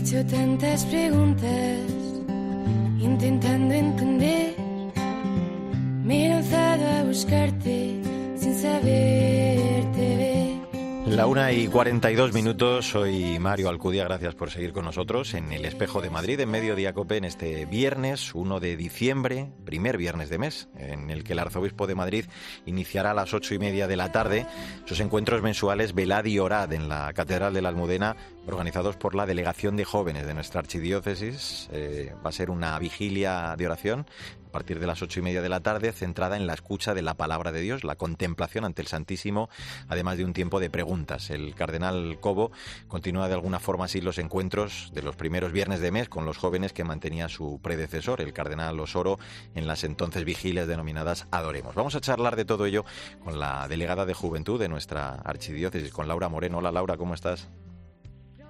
Hecho 0.00 0.24
tantas 0.24 0.82
preguntas 0.86 1.78
intentando 3.00 3.74
entender. 3.74 4.54
Me 6.04 6.24
he 6.24 6.28
lanzado 6.30 6.84
a 6.98 7.02
buscarte 7.04 7.79
La 11.20 11.26
una 11.26 11.52
y 11.52 11.68
42 11.68 12.32
minutos, 12.32 12.88
soy 12.88 13.38
Mario 13.38 13.68
Alcudia, 13.68 14.04
gracias 14.04 14.34
por 14.34 14.50
seguir 14.50 14.72
con 14.72 14.86
nosotros 14.86 15.34
en 15.34 15.52
el 15.52 15.66
Espejo 15.66 16.00
de 16.00 16.08
Madrid, 16.08 16.40
en 16.40 16.50
Mediodía 16.50 16.94
Cope, 16.94 17.18
en 17.18 17.26
este 17.26 17.66
viernes 17.66 18.34
1 18.34 18.58
de 18.58 18.74
diciembre, 18.74 19.52
primer 19.66 19.98
viernes 19.98 20.30
de 20.30 20.38
mes, 20.38 20.70
en 20.78 21.10
el 21.10 21.22
que 21.22 21.34
el 21.34 21.40
Arzobispo 21.40 21.86
de 21.86 21.94
Madrid 21.94 22.24
iniciará 22.64 23.10
a 23.10 23.14
las 23.14 23.34
ocho 23.34 23.52
y 23.52 23.58
media 23.58 23.86
de 23.86 23.98
la 23.98 24.10
tarde 24.12 24.46
sus 24.86 24.98
encuentros 25.00 25.42
mensuales 25.42 25.94
Velad 25.94 26.24
y 26.24 26.38
Orad 26.38 26.72
en 26.72 26.88
la 26.88 27.12
Catedral 27.12 27.52
de 27.52 27.60
la 27.60 27.68
Almudena, 27.68 28.16
organizados 28.46 28.96
por 28.96 29.14
la 29.14 29.26
Delegación 29.26 29.76
de 29.76 29.84
Jóvenes 29.84 30.26
de 30.26 30.32
nuestra 30.32 30.60
Archidiócesis. 30.60 31.68
Eh, 31.70 32.14
va 32.24 32.30
a 32.30 32.32
ser 32.32 32.48
una 32.48 32.78
vigilia 32.78 33.56
de 33.58 33.66
oración 33.66 34.06
a 34.50 34.52
partir 34.52 34.80
de 34.80 34.86
las 34.88 35.00
ocho 35.00 35.20
y 35.20 35.22
media 35.22 35.42
de 35.42 35.48
la 35.48 35.60
tarde, 35.60 35.92
centrada 35.92 36.36
en 36.36 36.48
la 36.48 36.54
escucha 36.54 36.92
de 36.92 37.02
la 37.02 37.14
palabra 37.14 37.52
de 37.52 37.60
Dios, 37.60 37.84
la 37.84 37.94
contemplación 37.94 38.64
ante 38.64 38.82
el 38.82 38.88
Santísimo, 38.88 39.48
además 39.86 40.18
de 40.18 40.24
un 40.24 40.32
tiempo 40.32 40.58
de 40.58 40.70
preguntas. 40.70 41.30
El 41.30 41.54
cardenal 41.54 42.18
Cobo 42.18 42.50
continúa 42.88 43.28
de 43.28 43.34
alguna 43.34 43.60
forma 43.60 43.84
así 43.84 44.00
los 44.00 44.18
encuentros 44.18 44.90
de 44.92 45.02
los 45.02 45.14
primeros 45.14 45.52
viernes 45.52 45.78
de 45.78 45.92
mes 45.92 46.08
con 46.08 46.24
los 46.24 46.36
jóvenes 46.36 46.72
que 46.72 46.82
mantenía 46.82 47.28
su 47.28 47.60
predecesor, 47.62 48.20
el 48.20 48.32
cardenal 48.32 48.80
Osoro, 48.80 49.20
en 49.54 49.68
las 49.68 49.84
entonces 49.84 50.24
vigilias 50.24 50.66
denominadas 50.66 51.28
Adoremos. 51.30 51.76
Vamos 51.76 51.94
a 51.94 52.00
charlar 52.00 52.34
de 52.34 52.44
todo 52.44 52.66
ello 52.66 52.84
con 53.22 53.38
la 53.38 53.68
delegada 53.68 54.04
de 54.04 54.14
Juventud 54.14 54.58
de 54.58 54.68
nuestra 54.68 55.14
archidiócesis, 55.14 55.92
con 55.92 56.08
Laura 56.08 56.28
Moreno. 56.28 56.58
Hola 56.58 56.72
Laura, 56.72 56.96
¿cómo 56.96 57.14
estás? 57.14 57.48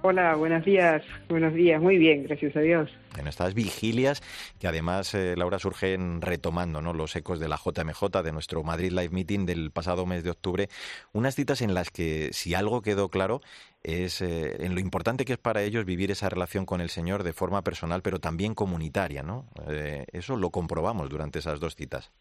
Hola, 0.03 0.33
buenos 0.35 0.65
días, 0.65 1.03
buenos 1.29 1.53
días, 1.53 1.79
muy 1.79 1.99
bien, 1.99 2.23
gracias 2.23 2.55
a 2.55 2.61
Dios. 2.61 2.89
En 3.19 3.27
estas 3.27 3.53
vigilias, 3.53 4.23
que 4.57 4.67
además, 4.67 5.13
eh, 5.13 5.35
Laura, 5.37 5.59
surgen 5.59 6.21
retomando 6.21 6.81
¿no? 6.81 6.91
los 6.91 7.15
ecos 7.15 7.39
de 7.39 7.47
la 7.47 7.55
JMJ, 7.55 8.23
de 8.23 8.31
nuestro 8.31 8.63
Madrid 8.63 8.89
Live 8.89 9.09
Meeting 9.09 9.45
del 9.45 9.69
pasado 9.69 10.07
mes 10.07 10.23
de 10.23 10.31
octubre, 10.31 10.69
unas 11.13 11.35
citas 11.35 11.61
en 11.61 11.75
las 11.75 11.91
que, 11.91 12.29
si 12.33 12.55
algo 12.55 12.81
quedó 12.81 13.09
claro, 13.09 13.41
es 13.83 14.23
eh, 14.23 14.65
en 14.65 14.73
lo 14.73 14.79
importante 14.79 15.23
que 15.23 15.33
es 15.33 15.39
para 15.39 15.61
ellos 15.61 15.85
vivir 15.85 16.09
esa 16.09 16.29
relación 16.29 16.65
con 16.65 16.81
el 16.81 16.89
Señor 16.89 17.21
de 17.21 17.33
forma 17.33 17.63
personal, 17.63 18.01
pero 18.01 18.19
también 18.19 18.55
comunitaria, 18.55 19.21
¿no? 19.21 19.45
Eh, 19.67 20.05
eso 20.13 20.35
lo 20.35 20.49
comprobamos 20.49 21.09
durante 21.09 21.37
esas 21.37 21.59
dos 21.59 21.75
citas. 21.75 22.11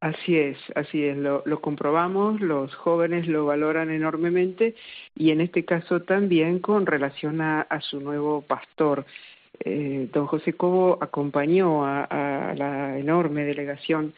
Así 0.00 0.36
es, 0.36 0.56
así 0.76 1.02
es, 1.04 1.16
lo, 1.16 1.60
comprobamos, 1.60 2.40
los 2.40 2.72
jóvenes 2.76 3.26
lo 3.26 3.46
valoran 3.46 3.90
enormemente 3.90 4.76
y 5.16 5.32
en 5.32 5.40
este 5.40 5.64
caso 5.64 6.02
también 6.02 6.60
con 6.60 6.86
relación 6.86 7.40
a, 7.40 7.66
su 7.80 8.00
nuevo 8.00 8.42
pastor. 8.42 9.06
Eh, 9.58 10.08
don 10.12 10.28
José 10.28 10.52
Cobo 10.52 10.98
acompañó 11.00 11.84
a, 11.84 12.54
la 12.56 12.96
enorme 12.96 13.44
delegación 13.44 14.14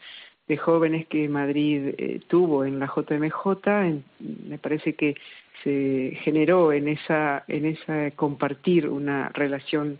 de 0.47 0.57
jóvenes 0.57 1.07
que 1.07 1.27
Madrid 1.27 1.95
eh, 1.97 2.21
tuvo 2.27 2.63
en 2.63 2.77
la 2.77 2.85
JMJ, 2.85 4.03
me 4.47 4.59
parece 4.59 4.93
que 4.93 5.15
se 5.63 6.15
generó 6.21 6.73
en 6.73 6.89
esa, 6.89 7.43
en 7.47 7.65
esa 7.65 8.11
compartir 8.11 8.87
una 8.87 9.29
relación 9.29 9.97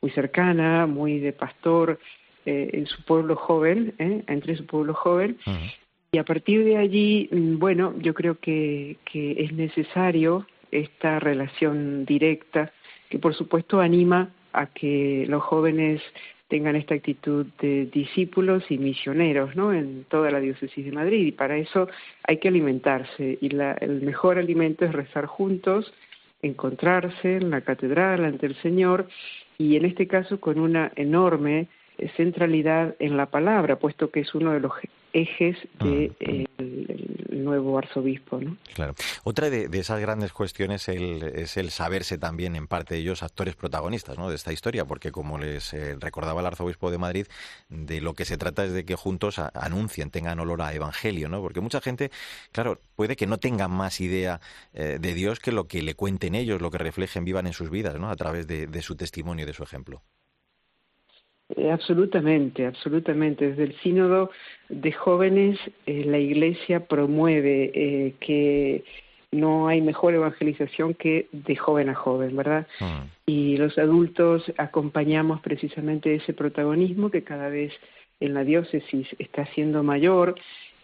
muy 0.00 0.10
cercana, 0.10 0.86
muy 0.86 1.20
de 1.20 1.32
pastor, 1.32 2.00
eh, 2.46 2.70
en 2.72 2.86
su 2.86 3.02
pueblo 3.04 3.36
joven, 3.36 3.94
¿eh? 3.98 4.22
entre 4.26 4.56
su 4.56 4.66
pueblo 4.66 4.94
joven. 4.94 5.38
Y 6.12 6.18
a 6.18 6.24
partir 6.24 6.64
de 6.64 6.76
allí, 6.76 7.28
mm, 7.30 7.58
bueno, 7.58 7.94
yo 7.98 8.14
creo 8.14 8.38
que, 8.38 8.96
que 9.04 9.44
es 9.44 9.52
necesario 9.52 10.46
esta 10.70 11.18
relación 11.18 12.04
directa 12.04 12.72
que 13.10 13.18
por 13.18 13.34
supuesto 13.34 13.80
anima 13.80 14.30
a 14.52 14.66
que 14.66 15.26
los 15.28 15.42
jóvenes 15.42 16.00
tengan 16.48 16.76
esta 16.76 16.94
actitud 16.94 17.46
de 17.60 17.86
discípulos 17.86 18.64
y 18.70 18.78
misioneros 18.78 19.54
¿no? 19.54 19.72
en 19.72 20.04
toda 20.08 20.30
la 20.30 20.40
diócesis 20.40 20.84
de 20.84 20.92
Madrid 20.92 21.26
y 21.26 21.32
para 21.32 21.56
eso 21.56 21.88
hay 22.24 22.38
que 22.38 22.48
alimentarse 22.48 23.38
y 23.40 23.50
la, 23.50 23.72
el 23.74 24.02
mejor 24.02 24.38
alimento 24.38 24.84
es 24.84 24.92
rezar 24.92 25.26
juntos, 25.26 25.92
encontrarse 26.42 27.36
en 27.36 27.50
la 27.50 27.60
catedral 27.60 28.24
ante 28.24 28.46
el 28.46 28.56
Señor 28.62 29.08
y 29.58 29.76
en 29.76 29.84
este 29.84 30.08
caso 30.08 30.40
con 30.40 30.58
una 30.58 30.90
enorme 30.96 31.68
centralidad 32.16 32.94
en 32.98 33.16
la 33.16 33.26
palabra, 33.26 33.76
puesto 33.76 34.10
que 34.10 34.20
es 34.20 34.34
uno 34.34 34.52
de 34.52 34.60
los 34.60 34.72
ejes 35.12 35.56
del 35.80 36.14
de 36.18 36.46
el 36.58 37.44
nuevo 37.44 37.78
arzobispo. 37.78 38.40
¿no? 38.40 38.56
Claro. 38.74 38.94
Otra 39.24 39.50
de, 39.50 39.68
esas 39.72 40.00
grandes 40.00 40.32
cuestiones 40.32 40.88
es 40.88 41.56
el 41.56 41.70
saberse 41.70 42.18
también, 42.18 42.56
en 42.56 42.66
parte 42.66 42.94
de 42.94 43.00
ellos, 43.00 43.22
actores 43.22 43.56
protagonistas 43.56 44.18
¿no? 44.18 44.28
de 44.28 44.36
esta 44.36 44.52
historia, 44.52 44.84
porque 44.84 45.10
como 45.10 45.38
les 45.38 45.72
eh, 45.72 45.96
recordaba 45.98 46.40
el 46.40 46.46
arzobispo 46.46 46.90
de 46.90 46.98
Madrid, 46.98 47.26
de 47.68 48.00
lo 48.00 48.14
que 48.14 48.24
se 48.24 48.36
trata 48.36 48.64
es 48.64 48.72
de 48.72 48.84
que 48.84 48.94
juntos 48.94 49.38
anuncien, 49.38 50.10
tengan 50.10 50.38
olor 50.40 50.62
a 50.62 50.72
evangelio, 50.74 51.28
¿no? 51.28 51.40
porque 51.40 51.60
mucha 51.60 51.80
gente, 51.80 52.10
claro, 52.52 52.80
puede 52.96 53.16
que 53.16 53.26
no 53.26 53.38
tenga 53.38 53.68
más 53.68 54.00
idea 54.00 54.40
eh, 54.72 54.98
de 55.00 55.14
Dios 55.14 55.40
que 55.40 55.52
lo 55.52 55.66
que 55.66 55.82
le 55.82 55.94
cuenten 55.94 56.34
ellos, 56.34 56.60
lo 56.60 56.70
que 56.70 56.78
reflejen, 56.78 57.24
vivan 57.24 57.46
en 57.46 57.52
sus 57.52 57.70
vidas, 57.70 57.98
¿no? 57.98 58.10
a 58.10 58.16
través 58.16 58.46
de, 58.46 58.66
de 58.66 58.82
su 58.82 58.96
testimonio 58.96 59.44
y 59.44 59.46
de 59.46 59.54
su 59.54 59.62
ejemplo. 59.62 60.02
Eh, 61.56 61.70
absolutamente, 61.70 62.66
absolutamente. 62.66 63.50
Desde 63.50 63.64
el 63.64 63.76
sínodo 63.80 64.30
de 64.68 64.92
jóvenes, 64.92 65.58
eh, 65.86 66.04
la 66.04 66.18
Iglesia 66.18 66.86
promueve 66.86 67.70
eh, 67.74 68.14
que 68.20 68.84
no 69.32 69.68
hay 69.68 69.80
mejor 69.80 70.14
evangelización 70.14 70.94
que 70.94 71.28
de 71.32 71.56
joven 71.56 71.88
a 71.88 71.94
joven, 71.94 72.36
¿verdad? 72.36 72.66
Mm. 72.80 73.06
Y 73.26 73.56
los 73.56 73.78
adultos 73.78 74.52
acompañamos 74.58 75.40
precisamente 75.40 76.14
ese 76.14 76.32
protagonismo 76.32 77.10
que 77.10 77.22
cada 77.22 77.48
vez 77.48 77.72
en 78.18 78.34
la 78.34 78.44
diócesis 78.44 79.08
está 79.18 79.46
siendo 79.54 79.82
mayor 79.82 80.34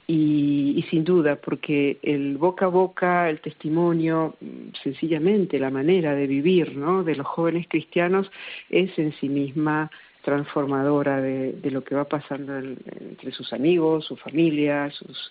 y, 0.06 0.74
y, 0.76 0.82
sin 0.84 1.04
duda, 1.04 1.36
porque 1.36 1.98
el 2.02 2.38
boca 2.38 2.66
a 2.66 2.68
boca, 2.68 3.28
el 3.28 3.40
testimonio, 3.40 4.36
sencillamente 4.84 5.58
la 5.58 5.70
manera 5.70 6.14
de 6.14 6.28
vivir 6.28 6.76
¿no? 6.76 7.02
de 7.02 7.16
los 7.16 7.26
jóvenes 7.26 7.66
cristianos 7.68 8.30
es 8.70 8.96
en 8.98 9.12
sí 9.14 9.28
misma 9.28 9.90
transformadora 10.26 11.20
de, 11.20 11.52
de 11.52 11.70
lo 11.70 11.84
que 11.84 11.94
va 11.94 12.04
pasando 12.04 12.58
en, 12.58 12.76
entre 13.00 13.30
sus 13.30 13.52
amigos, 13.52 14.06
su 14.06 14.16
familia, 14.16 14.90
sus 14.90 15.30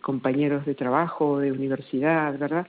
compañeros 0.00 0.64
de 0.64 0.76
trabajo, 0.76 1.40
de 1.40 1.50
universidad, 1.50 2.38
¿verdad? 2.38 2.68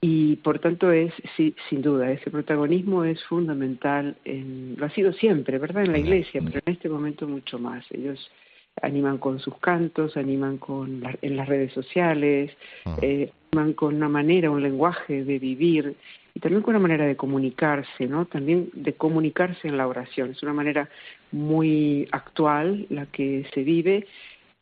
Y 0.00 0.36
por 0.36 0.58
tanto 0.58 0.90
es, 0.90 1.12
sí, 1.36 1.54
sin 1.68 1.82
duda, 1.82 2.10
ese 2.10 2.30
protagonismo 2.30 3.04
es 3.04 3.22
fundamental, 3.24 4.16
en, 4.24 4.74
lo 4.78 4.86
ha 4.86 4.90
sido 4.90 5.12
siempre, 5.12 5.58
¿verdad? 5.58 5.84
En 5.84 5.92
la 5.92 5.98
iglesia, 5.98 6.40
pero 6.42 6.60
en 6.64 6.72
este 6.72 6.88
momento 6.88 7.28
mucho 7.28 7.58
más. 7.58 7.84
Ellos 7.92 8.18
animan 8.80 9.18
con 9.18 9.38
sus 9.38 9.56
cantos, 9.58 10.16
animan 10.16 10.56
con 10.56 11.00
la- 11.00 11.18
en 11.20 11.36
las 11.36 11.46
redes 11.46 11.74
sociales, 11.74 12.50
eh, 13.02 13.30
animan 13.52 13.74
con 13.74 13.94
una 13.96 14.08
manera, 14.08 14.50
un 14.50 14.62
lenguaje 14.62 15.24
de 15.24 15.38
vivir 15.38 15.94
y 16.34 16.40
también 16.40 16.62
con 16.62 16.74
una 16.74 16.82
manera 16.82 17.04
de 17.06 17.16
comunicarse, 17.16 18.06
¿no? 18.06 18.26
También 18.26 18.70
de 18.72 18.94
comunicarse 18.94 19.68
en 19.68 19.76
la 19.76 19.86
oración. 19.86 20.30
Es 20.30 20.42
una 20.42 20.54
manera 20.54 20.88
muy 21.30 22.08
actual 22.12 22.86
la 22.90 23.06
que 23.06 23.46
se 23.52 23.62
vive 23.62 24.06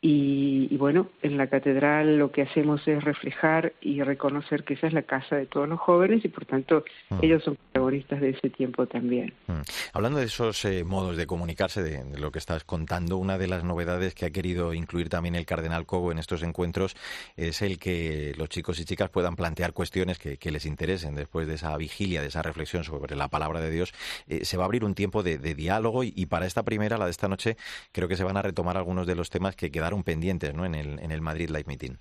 y, 0.03 0.67
y 0.71 0.77
bueno, 0.77 1.09
en 1.21 1.37
la 1.37 1.47
catedral 1.47 2.17
lo 2.17 2.31
que 2.31 2.41
hacemos 2.41 2.87
es 2.87 3.03
reflejar 3.03 3.73
y 3.81 4.01
reconocer 4.01 4.63
que 4.63 4.73
esa 4.73 4.87
es 4.87 4.93
la 4.93 5.03
casa 5.03 5.35
de 5.35 5.45
todos 5.45 5.69
los 5.69 5.79
jóvenes 5.79 6.25
y 6.25 6.27
por 6.27 6.45
tanto 6.45 6.83
ellos 7.21 7.43
son 7.43 7.55
protagonistas 7.55 8.19
de 8.19 8.31
ese 8.31 8.49
tiempo 8.49 8.87
también. 8.87 9.31
Mm. 9.45 9.61
Hablando 9.93 10.17
de 10.17 10.25
esos 10.25 10.65
eh, 10.65 10.83
modos 10.83 11.17
de 11.17 11.27
comunicarse, 11.27 11.83
de, 11.83 12.03
de 12.03 12.19
lo 12.19 12.31
que 12.31 12.39
estás 12.39 12.63
contando, 12.63 13.17
una 13.17 13.37
de 13.37 13.47
las 13.47 13.63
novedades 13.63 14.15
que 14.15 14.25
ha 14.25 14.31
querido 14.31 14.73
incluir 14.73 15.07
también 15.07 15.35
el 15.35 15.45
cardenal 15.45 15.85
Cobo 15.85 16.11
en 16.11 16.17
estos 16.17 16.41
encuentros 16.41 16.95
es 17.37 17.61
el 17.61 17.77
que 17.77 18.33
los 18.37 18.49
chicos 18.49 18.79
y 18.79 18.85
chicas 18.85 19.09
puedan 19.11 19.35
plantear 19.35 19.71
cuestiones 19.71 20.17
que, 20.17 20.37
que 20.37 20.49
les 20.49 20.65
interesen 20.65 21.13
después 21.13 21.47
de 21.47 21.53
esa 21.53 21.77
vigilia, 21.77 22.21
de 22.21 22.27
esa 22.29 22.41
reflexión 22.41 22.83
sobre 22.83 23.15
la 23.15 23.27
palabra 23.27 23.61
de 23.61 23.69
Dios. 23.69 23.93
Eh, 24.27 24.45
se 24.45 24.57
va 24.57 24.63
a 24.63 24.65
abrir 24.65 24.83
un 24.83 24.95
tiempo 24.95 25.21
de, 25.21 25.37
de 25.37 25.53
diálogo 25.53 26.03
y, 26.03 26.11
y 26.15 26.25
para 26.25 26.47
esta 26.47 26.63
primera, 26.63 26.97
la 26.97 27.05
de 27.05 27.11
esta 27.11 27.27
noche, 27.27 27.55
creo 27.91 28.07
que 28.07 28.15
se 28.15 28.23
van 28.23 28.37
a 28.37 28.41
retomar 28.41 28.77
algunos 28.77 29.05
de 29.05 29.13
los 29.13 29.29
temas 29.29 29.55
que 29.55 29.69
quedaron 29.69 29.90
pendientes 30.03 30.53
¿no? 30.53 30.65
en, 30.65 30.75
el, 30.75 30.99
en 30.99 31.11
el 31.11 31.21
Madrid 31.21 31.49
Live 31.49 31.65
Meeting. 31.67 31.97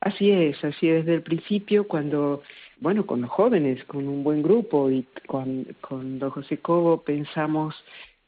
Así 0.00 0.30
es, 0.30 0.62
así 0.64 0.88
es 0.88 1.04
desde 1.04 1.14
el 1.14 1.22
principio 1.22 1.86
cuando, 1.86 2.42
bueno, 2.80 3.06
con 3.06 3.20
los 3.20 3.30
jóvenes, 3.30 3.84
con 3.84 4.08
un 4.08 4.24
buen 4.24 4.42
grupo 4.42 4.90
y 4.90 5.06
con, 5.26 5.66
con 5.80 6.18
don 6.18 6.30
José 6.30 6.58
Cobo 6.58 7.02
pensamos 7.02 7.74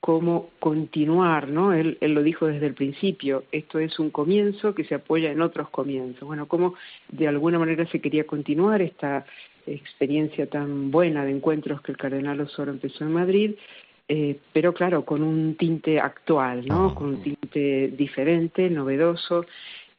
cómo 0.00 0.50
continuar, 0.59 1.49
¿no? 1.49 1.73
Él, 1.73 1.97
él 2.00 2.12
lo 2.12 2.23
dijo 2.23 2.47
desde 2.47 2.66
el 2.66 2.75
principio, 2.75 3.45
esto 3.52 3.78
es 3.78 3.99
un 3.99 4.11
comienzo 4.11 4.75
que 4.75 4.85
se 4.85 4.97
apoya 4.97 5.31
en 5.31 5.40
otros 5.40 5.69
comienzos. 5.71 6.26
Bueno, 6.26 6.49
cómo 6.49 6.75
de 7.09 7.28
alguna 7.28 7.59
manera 7.59 7.87
se 7.87 8.00
quería 8.00 8.26
continuar 8.26 8.83
esta 8.83 9.25
experiencia 9.66 10.49
tan 10.49 10.90
buena 10.90 11.25
de 11.25 11.31
encuentros 11.31 11.81
que 11.83 11.92
el 11.92 11.99
cardenal 11.99 12.40
Osoro 12.40 12.73
empezó 12.73 13.04
en 13.04 13.12
Madrid, 13.12 13.54
eh, 14.14 14.37
pero 14.52 14.75
claro, 14.75 15.07
con 15.07 15.23
un 15.23 15.54
tinte 15.54 15.99
actual, 15.99 16.66
¿no? 16.66 16.95
Con 16.95 17.14
un 17.14 17.23
tinte 17.23 17.88
diferente, 17.97 18.69
novedoso, 18.69 19.47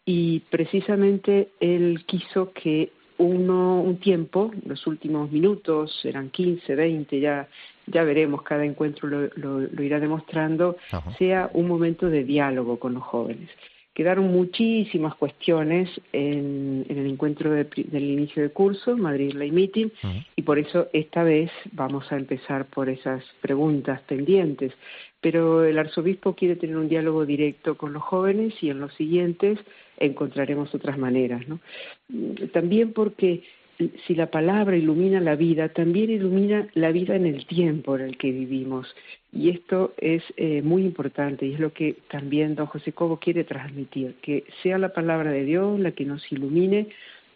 y 0.05 0.41
precisamente 0.51 1.49
él 1.59 2.03
quiso 2.05 2.53
que 2.53 2.91
uno, 3.17 3.81
un 3.81 3.97
tiempo, 3.97 4.51
los 4.67 4.85
últimos 4.85 5.31
minutos, 5.31 5.99
eran 6.05 6.29
15, 6.29 6.75
20, 6.75 7.19
ya, 7.19 7.47
ya 7.87 8.03
veremos, 8.03 8.43
cada 8.43 8.63
encuentro 8.63 9.09
lo, 9.09 9.29
lo, 9.35 9.61
lo 9.61 9.83
irá 9.83 9.99
demostrando, 9.99 10.77
sea 11.17 11.49
un 11.51 11.67
momento 11.67 12.07
de 12.07 12.23
diálogo 12.23 12.77
con 12.77 12.93
los 12.93 13.01
jóvenes. 13.01 13.49
Quedaron 13.93 14.31
muchísimas 14.31 15.13
cuestiones 15.15 15.89
en, 16.11 16.85
en 16.89 16.97
el 16.97 17.05
encuentro 17.05 17.51
de 17.51 17.65
del 17.65 18.03
inicio 18.03 18.41
de 18.41 18.49
curso, 18.49 18.97
Madrid 18.97 19.33
Lay 19.33 19.51
Meeting, 19.51 19.89
y 20.35 20.41
por 20.41 20.57
eso 20.57 20.87
esta 20.93 21.23
vez 21.23 21.51
vamos 21.71 22.11
a 22.11 22.17
empezar 22.17 22.65
por 22.65 22.89
esas 22.89 23.23
preguntas 23.41 24.01
pendientes. 24.01 24.73
Pero 25.21 25.63
el 25.63 25.77
arzobispo 25.77 26.33
quiere 26.33 26.55
tener 26.55 26.75
un 26.75 26.89
diálogo 26.89 27.25
directo 27.25 27.77
con 27.77 27.93
los 27.93 28.03
jóvenes 28.03 28.53
y 28.61 28.69
en 28.69 28.79
los 28.79 28.93
siguientes 28.95 29.59
encontraremos 29.97 30.73
otras 30.73 30.97
maneras. 30.97 31.47
¿no? 31.47 31.59
Mm, 32.09 32.47
También 32.51 32.93
porque 32.93 33.43
si 33.77 34.15
la 34.15 34.27
palabra 34.27 34.75
ilumina 34.77 35.19
la 35.19 35.35
vida, 35.35 35.69
también 35.69 36.09
ilumina 36.09 36.67
la 36.73 36.91
vida 36.91 37.15
en 37.15 37.25
el 37.25 37.45
tiempo 37.45 37.95
en 37.95 38.01
el 38.01 38.17
que 38.17 38.31
vivimos. 38.31 38.95
Y 39.31 39.49
esto 39.49 39.93
es 39.97 40.23
eh, 40.37 40.61
muy 40.61 40.83
importante 40.83 41.45
y 41.45 41.53
es 41.53 41.59
lo 41.59 41.73
que 41.73 41.95
también 42.09 42.55
don 42.55 42.67
José 42.67 42.93
Cobo 42.93 43.17
quiere 43.17 43.43
transmitir, 43.43 44.15
que 44.21 44.43
sea 44.61 44.77
la 44.77 44.93
palabra 44.93 45.31
de 45.31 45.43
Dios 45.43 45.79
la 45.79 45.91
que 45.91 46.05
nos 46.05 46.31
ilumine 46.31 46.87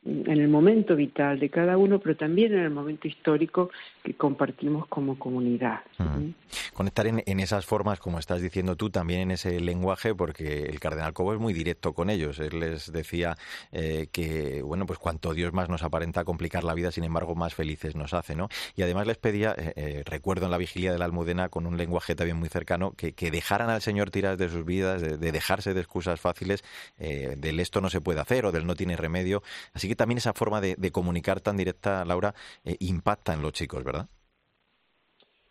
en 0.07 0.39
el 0.39 0.47
momento 0.47 0.95
vital 0.95 1.39
de 1.39 1.49
cada 1.49 1.77
uno, 1.77 1.99
pero 1.99 2.15
también 2.15 2.53
en 2.53 2.59
el 2.59 2.69
momento 2.69 3.07
histórico 3.07 3.69
que 4.03 4.13
compartimos 4.13 4.87
como 4.87 5.19
comunidad. 5.19 5.81
Mm. 5.97 6.29
Conectar 6.73 7.07
en, 7.07 7.39
esas 7.39 7.65
formas, 7.65 7.99
como 7.99 8.19
estás 8.19 8.41
diciendo 8.41 8.75
tú, 8.77 8.89
también 8.89 9.21
en 9.21 9.31
ese 9.31 9.59
lenguaje, 9.59 10.15
porque 10.15 10.63
el 10.63 10.79
cardenal 10.79 11.13
Cobo 11.13 11.33
es 11.33 11.39
muy 11.39 11.53
directo 11.53 11.93
con 11.93 12.09
ellos. 12.09 12.39
Él 12.39 12.59
les 12.59 12.91
decía 12.91 13.37
eh, 13.71 14.07
que, 14.11 14.61
bueno, 14.61 14.85
pues 14.85 14.97
cuanto 14.97 15.33
Dios 15.33 15.51
más 15.51 15.67
nos 15.67 15.83
aparenta 15.83 16.23
complicar 16.23 16.63
la 16.63 16.73
vida, 16.73 16.91
sin 16.91 17.03
embargo, 17.03 17.35
más 17.35 17.53
felices 17.53 17.95
nos 17.95 18.13
hace, 18.13 18.35
¿no? 18.35 18.47
Y 18.75 18.83
además 18.83 19.07
les 19.07 19.17
pedía, 19.17 19.55
eh, 19.57 19.73
eh, 19.75 20.03
recuerdo 20.05 20.45
en 20.45 20.51
la 20.51 20.57
vigilia 20.57 20.93
de 20.93 20.99
la 20.99 21.05
Almudena, 21.05 21.49
con 21.49 21.65
un 21.65 21.75
lenguaje 21.75 22.15
también 22.15 22.37
muy 22.37 22.49
cercano, 22.49 22.93
que, 22.95 23.13
dejaran 23.27 23.69
al 23.69 23.81
Señor 23.81 24.09
tiras 24.09 24.37
de 24.37 24.47
sus 24.47 24.63
vidas, 24.63 25.01
de, 25.01 25.17
de 25.17 25.31
dejarse 25.33 25.73
de 25.73 25.81
excusas 25.81 26.21
fáciles, 26.21 26.63
del 26.97 27.59
esto 27.59 27.81
no 27.81 27.89
se 27.89 27.99
puede 27.99 28.21
hacer 28.21 28.45
o 28.45 28.53
del 28.53 28.65
no 28.65 28.75
tiene 28.75 28.95
remedio. 28.95 29.43
Así 29.73 29.89
que 29.89 29.96
también 29.97 30.19
esa 30.19 30.33
forma 30.33 30.61
de, 30.61 30.75
de 30.75 30.91
comunicar 30.91 31.41
tan 31.41 31.57
directa, 31.57 32.05
Laura, 32.05 32.33
eh, 32.63 32.77
impacta 32.79 33.33
en 33.33 33.41
los 33.41 33.51
chicos, 33.53 33.83
¿verdad? 33.83 34.07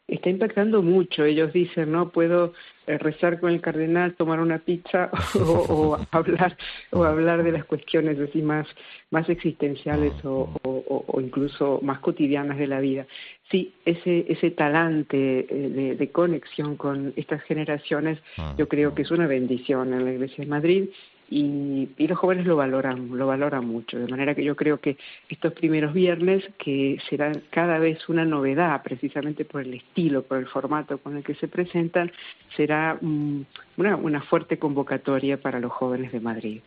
está 0.08 0.30
impactando 0.30 0.82
mucho. 0.82 1.24
Ellos 1.24 1.52
dicen, 1.52 1.92
no 1.92 2.10
puedo 2.10 2.52
eh, 2.86 2.98
rezar 2.98 3.40
con 3.40 3.50
el 3.50 3.60
cardenal, 3.60 4.14
tomar 4.14 4.40
una 4.40 4.58
pizza 4.58 5.10
o, 5.34 5.40
o 5.40 5.98
hablar 6.12 6.56
o 6.90 7.04
hablar 7.04 7.42
de 7.42 7.52
las 7.52 7.64
cuestiones 7.64 8.18
así 8.18 8.42
más 8.42 8.66
más 9.10 9.28
existenciales 9.28 10.12
o, 10.24 10.50
o, 10.62 11.04
o, 11.06 11.20
incluso 11.20 11.80
más 11.82 12.00
cotidianas 12.00 12.58
de 12.58 12.66
la 12.66 12.80
vida. 12.80 13.06
Sí, 13.50 13.74
ese 13.84 14.26
ese 14.28 14.50
talante 14.50 15.46
eh, 15.48 15.68
de, 15.70 15.96
de, 15.96 16.10
conexión 16.10 16.76
con 16.76 17.12
estas 17.16 17.42
generaciones, 17.42 18.18
yo 18.56 18.68
creo 18.68 18.94
que 18.94 19.02
es 19.02 19.10
una 19.10 19.26
bendición 19.26 19.92
en 19.92 20.04
la 20.04 20.12
Iglesia 20.12 20.44
de 20.44 20.50
Madrid 20.50 20.88
y, 21.28 21.88
los 22.06 22.18
jóvenes 22.18 22.46
lo 22.46 22.56
valoran, 22.56 23.16
lo 23.16 23.26
valoran 23.26 23.66
mucho, 23.66 23.98
de 23.98 24.06
manera 24.06 24.34
que 24.34 24.44
yo 24.44 24.54
creo 24.54 24.78
que 24.80 24.96
estos 25.28 25.52
primeros 25.54 25.92
viernes, 25.92 26.44
que 26.58 26.98
serán 27.10 27.42
cada 27.50 27.78
vez 27.78 28.08
una 28.08 28.24
novedad, 28.24 28.82
precisamente 28.82 29.44
por 29.44 29.62
el 29.62 29.74
estilo, 29.74 30.22
por 30.22 30.38
el 30.38 30.46
formato 30.46 30.98
con 30.98 31.16
el 31.16 31.24
que 31.24 31.34
se 31.34 31.48
presentan, 31.48 32.12
será 32.56 32.96
um, 33.00 33.44
una, 33.76 33.96
una, 33.96 34.22
fuerte 34.22 34.58
convocatoria 34.58 35.40
para 35.40 35.58
los 35.58 35.72
jóvenes 35.72 36.12
de 36.12 36.20
Madrid. 36.20 36.60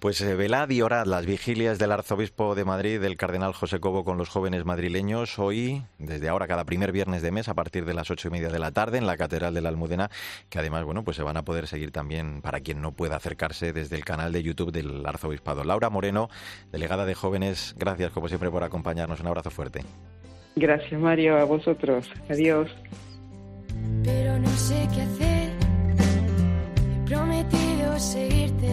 Pues 0.00 0.20
eh, 0.20 0.34
velad 0.34 0.70
y 0.70 0.80
orad 0.80 1.06
las 1.06 1.26
vigilias 1.26 1.78
del 1.78 1.92
arzobispo 1.92 2.54
de 2.54 2.64
Madrid, 2.64 3.00
del 3.00 3.16
cardenal 3.16 3.52
José 3.52 3.78
Cobo, 3.78 4.04
con 4.04 4.16
los 4.16 4.28
jóvenes 4.28 4.64
madrileños, 4.64 5.38
hoy, 5.38 5.82
desde 5.98 6.28
ahora, 6.28 6.46
cada 6.46 6.64
primer 6.64 6.92
viernes 6.92 7.22
de 7.22 7.30
mes, 7.30 7.48
a 7.48 7.54
partir 7.54 7.84
de 7.84 7.94
las 7.94 8.10
ocho 8.10 8.28
y 8.28 8.30
media 8.30 8.48
de 8.48 8.58
la 8.58 8.72
tarde, 8.72 8.98
en 8.98 9.06
la 9.06 9.16
Catedral 9.16 9.54
de 9.54 9.60
la 9.60 9.68
Almudena, 9.68 10.10
que 10.48 10.58
además, 10.58 10.84
bueno, 10.84 11.04
pues 11.04 11.16
se 11.16 11.22
van 11.22 11.36
a 11.36 11.44
poder 11.44 11.66
seguir 11.66 11.90
también, 11.90 12.40
para 12.40 12.60
quien 12.60 12.80
no 12.80 12.92
pueda 12.92 13.16
acercarse, 13.16 13.72
desde 13.72 13.97
el 13.98 14.04
canal 14.04 14.32
de 14.32 14.42
YouTube 14.42 14.72
del 14.72 15.04
Arzobispado. 15.04 15.64
Laura 15.64 15.90
Moreno, 15.90 16.30
delegada 16.72 17.04
de 17.04 17.14
jóvenes, 17.14 17.74
gracias 17.78 18.12
como 18.12 18.28
siempre 18.28 18.50
por 18.50 18.64
acompañarnos. 18.64 19.20
Un 19.20 19.26
abrazo 19.26 19.50
fuerte. 19.50 19.84
Gracias 20.56 21.00
Mario, 21.00 21.36
a 21.36 21.44
vosotros. 21.44 22.10
Adiós. 22.28 22.70
Pero 24.02 24.38
no 24.38 24.48
sé 24.50 24.88
qué 24.94 25.02
hacer. 25.02 25.50
He 26.98 27.06
prometido 27.06 27.98
seguirte 27.98 28.70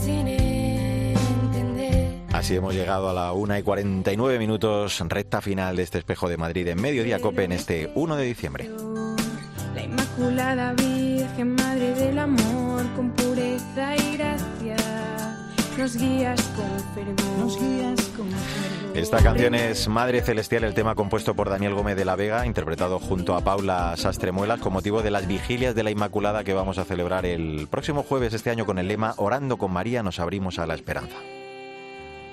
sin 0.00 0.28
entender. 0.28 2.08
Así 2.32 2.56
hemos 2.56 2.74
llegado 2.74 3.08
a 3.10 3.12
la 3.12 3.32
una 3.32 3.58
y 3.58 3.62
49 3.62 4.38
minutos, 4.38 5.02
recta 5.08 5.40
final 5.40 5.76
de 5.76 5.82
este 5.82 5.98
espejo 5.98 6.28
de 6.28 6.36
Madrid 6.36 6.66
en 6.68 6.80
Mediodía 6.80 7.20
Cope 7.20 7.44
en 7.44 7.52
este 7.52 7.90
1 7.94 8.16
de 8.16 8.24
diciembre. 8.24 8.70
La 9.74 9.82
Inmaculada 9.82 10.72
Virgen, 10.74 11.54
Madre 11.54 11.94
nos 15.82 15.96
guías 15.96 16.40
con 16.54 16.94
fervor. 16.94 17.38
Nos 17.40 17.60
guías 17.60 18.00
con 18.16 18.30
fervor. 18.30 18.96
Esta 18.96 19.18
canción 19.20 19.52
es 19.56 19.88
Madre 19.88 20.22
Celestial, 20.22 20.62
el 20.62 20.74
tema 20.74 20.94
compuesto 20.94 21.34
por 21.34 21.50
Daniel 21.50 21.74
Gómez 21.74 21.96
de 21.96 22.04
la 22.04 22.14
Vega, 22.14 22.46
interpretado 22.46 23.00
junto 23.00 23.34
a 23.34 23.40
Paula 23.40 23.92
Sastremuelas 23.96 24.60
con 24.60 24.72
motivo 24.74 25.02
de 25.02 25.10
las 25.10 25.26
vigilias 25.26 25.74
de 25.74 25.82
la 25.82 25.90
Inmaculada 25.90 26.44
que 26.44 26.54
vamos 26.54 26.78
a 26.78 26.84
celebrar 26.84 27.26
el 27.26 27.66
próximo 27.68 28.04
jueves 28.04 28.32
este 28.32 28.50
año 28.50 28.64
con 28.64 28.78
el 28.78 28.86
lema 28.86 29.14
Orando 29.16 29.56
con 29.56 29.72
María 29.72 30.04
nos 30.04 30.20
abrimos 30.20 30.60
a 30.60 30.68
la 30.68 30.74
esperanza. 30.74 31.16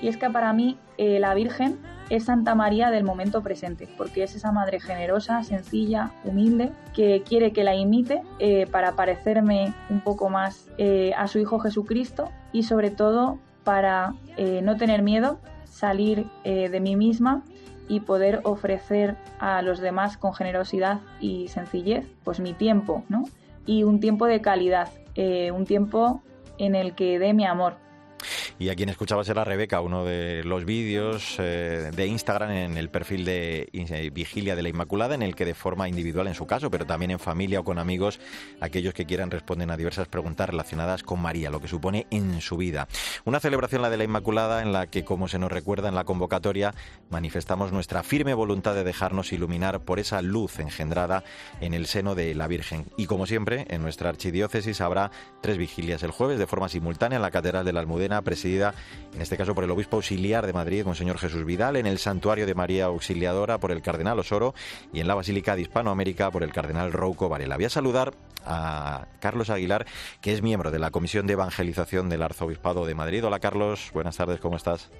Y 0.00 0.06
es 0.06 0.16
que 0.16 0.30
para 0.30 0.52
mí 0.52 0.78
eh, 0.96 1.18
la 1.18 1.34
Virgen 1.34 1.80
es 2.08 2.26
Santa 2.26 2.54
María 2.54 2.90
del 2.90 3.02
momento 3.02 3.42
presente, 3.42 3.88
porque 3.98 4.22
es 4.22 4.36
esa 4.36 4.52
madre 4.52 4.78
generosa, 4.78 5.42
sencilla, 5.42 6.12
humilde, 6.22 6.70
que 6.94 7.24
quiere 7.28 7.52
que 7.52 7.64
la 7.64 7.74
imite 7.74 8.22
eh, 8.38 8.68
para 8.70 8.92
parecerme 8.92 9.74
un 9.88 10.02
poco 10.02 10.28
más 10.28 10.68
eh, 10.78 11.12
a 11.16 11.26
su 11.26 11.40
Hijo 11.40 11.58
Jesucristo 11.58 12.30
y 12.52 12.62
sobre 12.64 12.90
todo 12.90 13.38
para 13.64 14.14
no 14.62 14.76
tener 14.76 15.02
miedo, 15.02 15.38
salir 15.64 16.26
de 16.44 16.80
mí 16.80 16.96
misma 16.96 17.42
y 17.88 18.00
poder 18.00 18.40
ofrecer 18.44 19.16
a 19.38 19.62
los 19.62 19.80
demás 19.80 20.16
con 20.16 20.32
generosidad 20.32 21.00
y 21.20 21.48
sencillez, 21.48 22.06
pues 22.24 22.40
mi 22.40 22.52
tiempo, 22.52 23.04
¿no? 23.08 23.24
Y 23.66 23.82
un 23.82 24.00
tiempo 24.00 24.26
de 24.26 24.40
calidad, 24.40 24.88
un 25.52 25.66
tiempo 25.66 26.22
en 26.58 26.74
el 26.74 26.94
que 26.94 27.18
dé 27.18 27.34
mi 27.34 27.44
amor, 27.44 27.76
y 28.60 28.68
a 28.68 28.74
quien 28.74 28.90
escuchabas 28.90 29.26
era 29.30 29.42
Rebeca, 29.42 29.80
uno 29.80 30.04
de 30.04 30.44
los 30.44 30.66
vídeos 30.66 31.36
eh, 31.38 31.90
de 31.96 32.06
Instagram 32.06 32.50
en 32.50 32.76
el 32.76 32.90
perfil 32.90 33.24
de 33.24 33.70
eh, 33.72 34.10
Vigilia 34.12 34.54
de 34.54 34.62
la 34.62 34.68
Inmaculada, 34.68 35.14
en 35.14 35.22
el 35.22 35.34
que 35.34 35.46
de 35.46 35.54
forma 35.54 35.88
individual 35.88 36.26
en 36.26 36.34
su 36.34 36.46
caso, 36.46 36.70
pero 36.70 36.84
también 36.84 37.10
en 37.10 37.18
familia 37.18 37.60
o 37.60 37.64
con 37.64 37.78
amigos, 37.78 38.20
aquellos 38.60 38.92
que 38.92 39.06
quieran 39.06 39.30
responden 39.30 39.70
a 39.70 39.78
diversas 39.78 40.08
preguntas 40.08 40.50
relacionadas 40.50 41.02
con 41.02 41.22
María, 41.22 41.48
lo 41.48 41.58
que 41.58 41.68
supone 41.68 42.06
en 42.10 42.42
su 42.42 42.58
vida. 42.58 42.86
Una 43.24 43.40
celebración, 43.40 43.80
la 43.80 43.88
de 43.88 43.96
la 43.96 44.04
Inmaculada, 44.04 44.60
en 44.60 44.74
la 44.74 44.88
que, 44.88 45.06
como 45.06 45.26
se 45.26 45.38
nos 45.38 45.50
recuerda 45.50 45.88
en 45.88 45.94
la 45.94 46.04
convocatoria, 46.04 46.74
manifestamos 47.08 47.72
nuestra 47.72 48.02
firme 48.02 48.34
voluntad 48.34 48.74
de 48.74 48.84
dejarnos 48.84 49.32
iluminar 49.32 49.80
por 49.80 49.98
esa 49.98 50.20
luz 50.20 50.58
engendrada 50.58 51.24
en 51.62 51.72
el 51.72 51.86
seno 51.86 52.14
de 52.14 52.34
la 52.34 52.46
Virgen. 52.46 52.84
Y 52.98 53.06
como 53.06 53.24
siempre, 53.24 53.64
en 53.70 53.80
nuestra 53.80 54.10
archidiócesis 54.10 54.82
habrá 54.82 55.10
tres 55.40 55.56
vigilias 55.56 56.02
el 56.02 56.10
jueves 56.10 56.38
de 56.38 56.46
forma 56.46 56.68
simultánea 56.68 57.16
en 57.16 57.22
la 57.22 57.30
Catedral 57.30 57.64
de 57.64 57.72
la 57.72 57.80
Almudena, 57.80 58.20
presidida 58.20 58.49
en 58.58 59.20
este 59.20 59.36
caso 59.36 59.54
por 59.54 59.64
el 59.64 59.70
obispo 59.70 59.96
auxiliar 59.96 60.46
de 60.46 60.52
Madrid, 60.52 60.84
Monseñor 60.84 61.18
Jesús 61.18 61.44
Vidal, 61.44 61.76
en 61.76 61.86
el 61.86 61.98
Santuario 61.98 62.46
de 62.46 62.54
María 62.54 62.86
Auxiliadora 62.86 63.58
por 63.58 63.72
el 63.72 63.82
Cardenal 63.82 64.18
Osoro 64.18 64.54
y 64.92 65.00
en 65.00 65.08
la 65.08 65.14
Basílica 65.14 65.56
de 65.56 65.62
Hispanoamérica 65.62 66.30
por 66.30 66.42
el 66.42 66.52
Cardenal 66.52 66.92
Rouco 66.92 67.28
Varela. 67.28 67.56
Voy 67.56 67.64
a 67.66 67.70
saludar 67.70 68.14
a 68.44 69.06
Carlos 69.20 69.50
Aguilar, 69.50 69.86
que 70.20 70.32
es 70.32 70.42
miembro 70.42 70.70
de 70.70 70.78
la 70.78 70.90
Comisión 70.90 71.26
de 71.26 71.34
Evangelización 71.34 72.08
del 72.08 72.22
Arzobispado 72.22 72.86
de 72.86 72.94
Madrid. 72.94 73.24
Hola 73.24 73.40
Carlos, 73.40 73.90
buenas 73.92 74.16
tardes, 74.16 74.40
¿cómo 74.40 74.56
estás? 74.56 74.90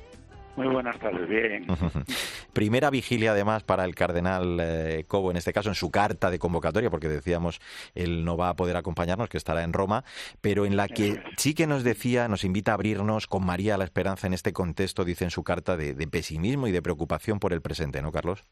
Muy 0.56 0.66
buenas 0.66 0.98
tardes, 0.98 1.28
bien. 1.28 1.66
Primera 2.52 2.90
vigilia 2.90 3.32
además 3.32 3.62
para 3.62 3.84
el 3.84 3.94
cardenal 3.94 4.58
eh, 4.60 5.04
Cobo, 5.06 5.30
en 5.30 5.36
este 5.36 5.52
caso 5.52 5.68
en 5.68 5.74
su 5.74 5.90
carta 5.90 6.30
de 6.30 6.38
convocatoria, 6.38 6.90
porque 6.90 7.08
decíamos 7.08 7.60
él 7.94 8.24
no 8.24 8.36
va 8.36 8.50
a 8.50 8.56
poder 8.56 8.76
acompañarnos, 8.76 9.28
que 9.28 9.36
estará 9.36 9.62
en 9.62 9.72
Roma, 9.72 10.04
pero 10.40 10.66
en 10.66 10.76
la 10.76 10.88
que 10.88 11.22
sí 11.36 11.54
que 11.54 11.66
nos 11.66 11.84
decía, 11.84 12.28
nos 12.28 12.44
invita 12.44 12.72
a 12.72 12.74
abrirnos 12.74 13.26
con 13.26 13.46
María 13.46 13.76
a 13.76 13.78
la 13.78 13.84
esperanza 13.84 14.26
en 14.26 14.34
este 14.34 14.52
contexto, 14.52 15.04
dice 15.04 15.24
en 15.24 15.30
su 15.30 15.44
carta, 15.44 15.76
de, 15.76 15.94
pesimismo 16.08 16.66
y 16.66 16.72
de 16.72 16.82
preocupación 16.82 17.38
por 17.38 17.52
el 17.52 17.62
presente, 17.62 18.02
¿no, 18.02 18.10
Carlos? 18.10 18.42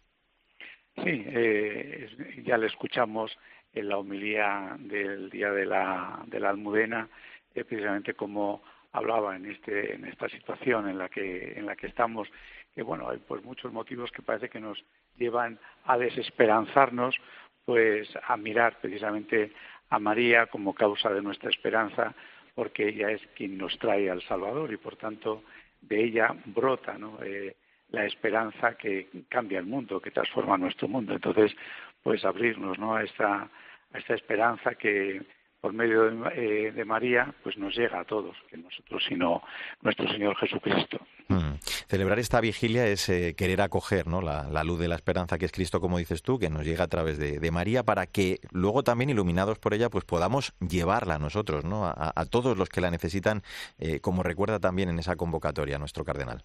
Sí, 0.97 1.25
eh, 1.27 2.09
ya 2.45 2.57
le 2.57 2.67
escuchamos 2.67 3.37
en 3.73 3.89
la 3.89 3.99
homilía 3.99 4.77
del 4.79 5.31
día 5.31 5.51
de 5.51 5.67
la, 5.67 6.23
de 6.27 6.41
la 6.41 6.51
Almudena, 6.51 7.09
eh, 7.55 7.65
precisamente 7.65 8.15
como 8.15 8.63
hablaba 8.93 9.37
en 9.37 9.47
este 9.47 9.95
en 9.95 10.05
esta 10.07 10.29
situación 10.29 10.89
en 10.89 10.99
la 10.99 11.09
que 11.09 11.53
en 11.57 11.67
la 11.67 11.77
que 11.77 11.87
estamos 11.89 12.29
que 12.75 12.83
bueno 12.83 13.09
hay 13.09 13.19
pues 13.19 13.43
muchos 13.45 13.73
motivos 13.73 14.11
que 14.11 14.23
parece 14.23 14.49
que 14.49 14.61
nos 14.61 14.83
llevan 15.17 15.59
a 15.85 15.99
desesperanzarnos 15.99 17.17
pues 17.65 18.09
a 18.27 18.37
mirar 18.37 18.79
precisamente 18.81 19.53
a 19.91 19.99
María 19.99 20.47
como 20.47 20.75
causa 20.75 21.11
de 21.11 21.23
nuestra 21.23 21.51
esperanza 21.51 22.15
porque 22.55 22.89
ella 22.89 23.11
es 23.11 23.21
quien 23.37 23.59
nos 23.59 23.79
trae 23.79 24.11
al 24.11 24.23
Salvador 24.23 24.73
y 24.73 24.79
por 24.79 24.97
tanto 24.97 25.45
de 25.83 26.05
ella 26.05 26.35
brota 26.47 26.97
¿no? 26.97 27.19
Eh, 27.23 27.57
la 27.91 28.05
esperanza 28.05 28.75
que 28.77 29.09
cambia 29.29 29.59
el 29.59 29.67
mundo 29.67 30.01
que 30.01 30.11
transforma 30.11 30.57
nuestro 30.57 30.89
mundo 30.89 31.13
entonces 31.15 31.55
pues 32.03 32.25
abrirnos 32.25 32.79
¿no? 32.79 32.95
a 32.95 33.05
esta 33.05 33.51
a 33.93 33.99
esta 33.99 34.15
esperanza 34.15 34.75
que 34.75 35.23
por 35.61 35.73
medio 35.73 36.05
de, 36.05 36.69
eh, 36.69 36.85
María, 36.85 37.35
pues 37.43 37.59
nos 37.59 37.77
llega 37.77 38.01
a 38.01 38.05
todos, 38.05 38.37
que 38.49 38.57
nosotros, 38.57 39.05
sino 39.09 39.43
nuestro 39.83 40.09
Señor 40.09 40.37
Jesucristo. 40.37 40.99
Mm. 41.29 41.55
Celebrar 41.89 42.19
esta 42.19 42.41
vigilia 42.41 42.87
es 42.87 43.09
eh, 43.09 43.35
querer 43.37 43.61
acoger 43.61 44.07
¿no? 44.07 44.23
La, 44.23 44.65
luz 44.65 44.79
de 44.79 44.89
la 44.89 44.95
esperanza 44.95 45.37
que 45.37 45.47
es 45.47 45.53
Cristo, 45.53 45.81
como 45.81 45.99
dices 45.99 46.23
tú, 46.23 46.39
que 46.39 46.49
nos 46.49 46.65
llega 46.65 46.85
a 46.85 46.89
través 46.89 47.19
de, 47.19 47.51
María, 47.51 47.83
para 47.83 48.07
que 48.07 48.39
luego 48.53 48.85
también, 48.85 49.11
iluminados 49.11 49.59
por 49.59 49.75
ella, 49.75 49.91
pues 49.91 50.05
podamos 50.05 50.55
llevarla 50.61 51.17
a 51.17 51.19
nosotros, 51.19 51.65
¿no? 51.65 51.87
a, 51.87 52.25
todos 52.31 52.57
los 52.57 52.69
que 52.69 52.81
la 52.81 52.91
necesitan, 52.91 53.43
eh, 53.79 54.01
como 54.01 54.23
recuerda 54.23 54.61
también 54.61 54.91
en 54.91 54.99
esa 54.99 55.17
convocatoria 55.17 55.79
nuestro 55.79 56.05
cardenal. 56.05 56.45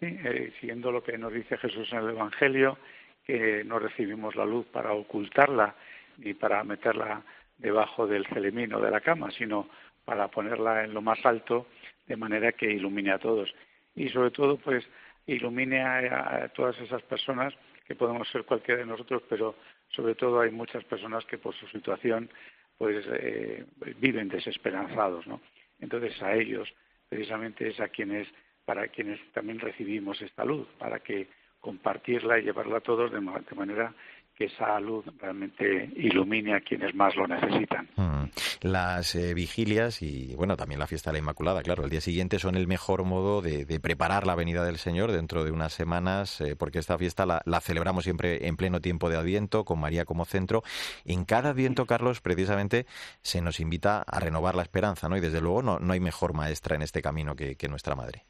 Sí, 0.00 0.18
siguiendo 0.60 0.92
lo 0.92 1.02
que 1.02 1.16
nos 1.18 1.32
dice 1.32 1.56
Jesús 1.56 1.88
en 1.92 1.98
el 1.98 2.10
Evangelio, 2.10 2.78
que 3.24 3.64
no 3.64 3.78
recibimos 3.78 4.36
la 4.36 4.44
luz 4.44 4.66
para 4.66 4.92
ocultarla 4.92 5.74
ni 6.18 6.34
para 6.34 6.62
meterla 6.64 7.22
debajo 7.58 8.06
del 8.06 8.26
celemino 8.26 8.80
de 8.80 8.90
la 8.90 9.00
cama, 9.00 9.30
sino 9.30 9.68
para 10.04 10.28
ponerla 10.28 10.84
en 10.84 10.94
lo 10.94 11.02
más 11.02 11.24
alto 11.26 11.66
de 12.06 12.16
manera 12.16 12.52
que 12.52 12.70
ilumine 12.70 13.12
a 13.12 13.18
todos. 13.18 13.52
Y 13.94 14.08
sobre 14.08 14.30
todo, 14.30 14.56
pues, 14.56 14.88
ilumine 15.26 15.82
a, 15.82 16.48
todas 16.54 16.78
esas 16.80 17.02
personas, 17.02 17.52
que 17.86 17.94
podemos 17.94 18.28
ser 18.28 18.44
cualquiera 18.44 18.80
de 18.80 18.86
nosotros, 18.86 19.22
pero 19.28 19.56
sobre 19.88 20.14
todo 20.14 20.40
hay 20.40 20.50
muchas 20.50 20.84
personas 20.84 21.24
que 21.26 21.38
por 21.38 21.54
su 21.54 21.66
situación, 21.68 22.30
pues, 22.76 23.04
eh, 23.10 23.64
viven 23.98 24.28
desesperanzados, 24.28 25.26
¿no? 25.26 25.40
Entonces, 25.80 26.20
a 26.22 26.34
ellos, 26.34 26.72
precisamente 27.08 27.68
es 27.68 27.80
a 27.80 27.88
quienes, 27.88 28.28
para 28.64 28.88
quienes 28.88 29.20
también 29.32 29.58
recibimos 29.58 30.20
esta 30.22 30.44
luz, 30.44 30.66
para 30.78 31.00
que 31.00 31.28
compartirla 31.60 32.38
y 32.38 32.42
llevarla 32.42 32.78
a 32.78 32.80
todos 32.80 33.10
de 33.10 33.20
manera 33.20 33.92
que 34.38 34.44
esa 34.44 34.78
luz 34.78 35.04
realmente 35.18 35.90
ilumine 35.96 36.54
a 36.54 36.60
quienes 36.60 36.94
más 36.94 37.16
lo 37.16 37.26
necesitan. 37.26 37.88
Mm. 37.96 38.30
Las 38.62 39.16
eh, 39.16 39.34
vigilias 39.34 40.00
y, 40.00 40.32
bueno, 40.36 40.56
también 40.56 40.78
la 40.78 40.86
fiesta 40.86 41.10
de 41.10 41.14
la 41.14 41.18
Inmaculada, 41.18 41.60
claro, 41.62 41.82
el 41.82 41.90
día 41.90 42.00
siguiente 42.00 42.38
son 42.38 42.54
el 42.54 42.68
mejor 42.68 43.02
modo 43.02 43.42
de, 43.42 43.66
preparar 43.80 44.28
la 44.28 44.36
venida 44.36 44.64
del 44.64 44.76
Señor 44.76 45.10
dentro 45.10 45.44
de 45.44 45.50
unas 45.50 45.72
semanas, 45.72 46.40
eh, 46.40 46.54
porque 46.56 46.78
esta 46.78 46.96
fiesta 46.96 47.26
la, 47.26 47.60
celebramos 47.60 48.04
siempre 48.04 48.46
en 48.46 48.56
pleno 48.56 48.80
tiempo 48.80 49.10
de 49.10 49.16
Adviento, 49.16 49.64
con 49.64 49.80
María 49.80 50.04
como 50.04 50.24
centro. 50.24 50.62
En 51.04 51.24
cada 51.24 51.50
Adviento, 51.50 51.86
Carlos, 51.86 52.20
precisamente 52.20 52.86
se 53.22 53.42
nos 53.42 53.58
invita 53.58 54.02
a 54.02 54.20
renovar 54.20 54.54
la 54.54 54.62
esperanza, 54.62 55.08
¿no? 55.08 55.16
Y 55.16 55.20
desde 55.20 55.40
luego 55.40 55.62
no, 55.62 55.80
no 55.80 55.92
hay 55.92 56.00
mejor 56.00 56.32
maestra 56.32 56.76
en 56.76 56.82
este 56.82 57.02
camino 57.02 57.34
que, 57.34 57.56
que 57.56 57.68
nuestra 57.68 57.96
Madre. 57.96 58.22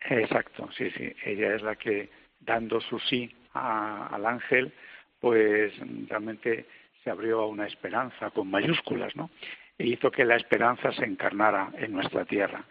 Exacto, 0.00 0.68
sí, 0.76 0.90
sí. 0.90 1.12
Ella 1.24 1.54
es 1.54 1.62
la 1.62 1.76
que, 1.76 2.10
dando 2.40 2.80
su 2.80 2.98
sí 2.98 3.32
al 3.52 4.26
ángel, 4.26 4.72
pues 5.20 5.72
realmente 6.08 6.66
se 7.02 7.10
abrió 7.10 7.40
a 7.40 7.46
una 7.46 7.66
esperanza 7.66 8.30
con 8.30 8.50
mayúsculas, 8.50 9.14
¿no? 9.16 9.30
E 9.78 9.86
hizo 9.86 10.10
que 10.10 10.24
la 10.24 10.36
esperanza 10.36 10.92
se 10.92 11.04
encarnara 11.04 11.70
en 11.78 11.92
nuestra 11.92 12.24
tierra. 12.24 12.64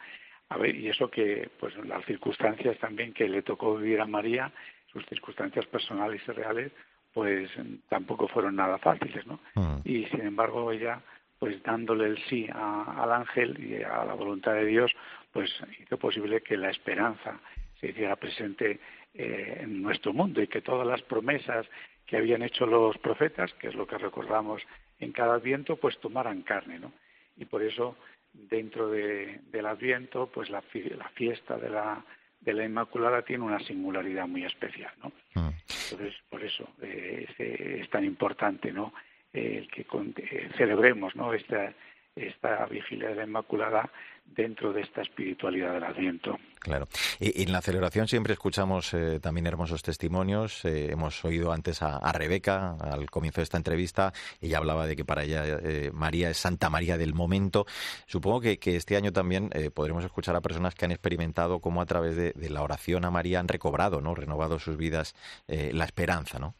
A 0.49 0.58
ver, 0.58 0.75
y 0.75 0.89
eso 0.89 1.10
que, 1.10 1.49
pues 1.60 1.75
las 1.86 2.05
circunstancias 2.05 2.77
también 2.79 3.13
que 3.13 3.27
le 3.27 3.41
tocó 3.41 3.77
vivir 3.77 4.01
a 4.01 4.05
María, 4.05 4.51
sus 4.91 5.05
circunstancias 5.08 5.65
personales 5.65 6.21
y 6.27 6.31
reales, 6.31 6.71
pues 7.13 7.49
tampoco 7.88 8.27
fueron 8.27 8.58
nada 8.58 8.77
fáciles, 8.77 9.25
¿no? 9.25 9.39
Mm. 9.55 9.77
Y 9.86 10.05
sin 10.08 10.21
embargo 10.21 10.71
ella, 10.71 11.01
pues 11.39 11.62
dándole 11.63 12.08
el 12.08 12.17
sí 12.25 12.47
al 12.53 13.12
ángel 13.12 13.58
y 13.63 13.81
a 13.84 14.03
la 14.05 14.13
voluntad 14.13 14.53
de 14.53 14.65
Dios, 14.65 14.91
pues 15.31 15.49
hizo 15.79 15.97
posible 15.97 16.41
que 16.41 16.58
la 16.58 16.69
esperanza 16.69 17.39
se 17.79 17.88
hiciera 17.88 18.15
presente 18.15 18.79
eh, 19.13 19.60
en 19.62 19.81
nuestro 19.81 20.13
mundo 20.13 20.41
y 20.41 20.47
que 20.47 20.62
todas 20.62 20.86
las 20.86 21.01
promesas 21.03 21.65
que 22.05 22.17
habían 22.17 22.43
hecho 22.43 22.65
los 22.65 22.97
profetas, 22.97 23.53
que 23.55 23.67
es 23.67 23.75
lo 23.75 23.87
que 23.87 23.97
recordamos 23.97 24.61
en 24.99 25.11
cada 25.11 25.35
Adviento, 25.35 25.75
pues 25.75 25.97
tomaran 25.99 26.43
carne, 26.43 26.79
¿no? 26.79 26.91
Y 27.37 27.45
por 27.45 27.63
eso, 27.63 27.95
dentro 28.33 28.89
de, 28.89 29.41
del 29.51 29.65
Adviento, 29.65 30.29
pues 30.33 30.49
la, 30.49 30.63
la 30.97 31.09
fiesta 31.09 31.57
de 31.57 31.69
la, 31.69 32.03
de 32.39 32.53
la 32.53 32.65
Inmaculada 32.65 33.23
tiene 33.23 33.43
una 33.43 33.59
singularidad 33.59 34.27
muy 34.27 34.45
especial, 34.45 34.93
¿no? 35.03 35.11
Mm. 35.33 35.49
Entonces, 35.91 36.15
por 36.29 36.43
eso 36.43 36.67
eh, 36.81 37.27
es, 37.37 37.89
tan 37.89 38.05
importante, 38.05 38.71
¿no? 38.71 38.93
el 39.33 39.67
que 39.69 39.81
eh, 39.81 40.49
celebremos, 40.55 41.13
¿no? 41.15 41.33
Esta, 41.33 41.73
esta 42.15 42.65
vigilia 42.67 43.10
de 43.10 43.15
la 43.15 43.23
Inmaculada 43.23 43.89
dentro 44.25 44.73
de 44.73 44.82
esta 44.82 45.01
espiritualidad 45.01 45.73
del 45.73 45.84
Adviento. 45.84 46.38
Claro. 46.60 46.88
Y, 47.19 47.43
en 47.43 47.51
la 47.51 47.62
celebración 47.62 48.08
siempre 48.08 48.34
escuchamos 48.34 48.93
eh, 48.93 49.19
también 49.21 49.45
hermosos 49.45 49.84
testimonios. 49.84 50.65
Eh, 50.65 50.91
hemos 50.91 51.23
oído 51.23 51.51
antes 51.51 51.82
a, 51.82 52.12
Rebeca 52.12 52.75
al 52.80 53.10
comienzo 53.10 53.41
de 53.41 53.43
esta 53.43 53.58
entrevista. 53.58 54.13
Ella 54.41 54.58
hablaba 54.58 54.88
de 54.88 54.95
que 54.95 55.06
para 55.06 55.23
ella 55.23 55.43
eh, 55.45 55.91
María 55.93 56.30
es 56.30 56.38
Santa 56.38 56.69
María 56.69 56.97
del 56.97 57.13
momento. 57.13 57.65
Supongo 58.08 58.41
que, 58.41 58.58
este 58.63 58.97
año 58.97 59.12
también 59.13 59.49
podremos 59.73 60.04
escuchar 60.04 60.36
a 60.36 60.41
personas 60.41 60.75
que 60.75 60.86
han 60.86 60.91
experimentado 60.91 61.60
cómo 61.60 61.82
a 61.82 61.86
través 61.86 62.15
de, 62.15 62.34
la 62.49 62.62
oración 62.62 63.06
a 63.06 63.12
María 63.12 63.39
han 63.39 63.47
recobrado, 63.47 64.01
¿no? 64.01 64.15
renovado 64.15 64.60
sus 64.60 64.78
vidas 64.78 65.15
la 65.47 65.86
esperanza, 65.86 66.39
¿no? 66.39 66.56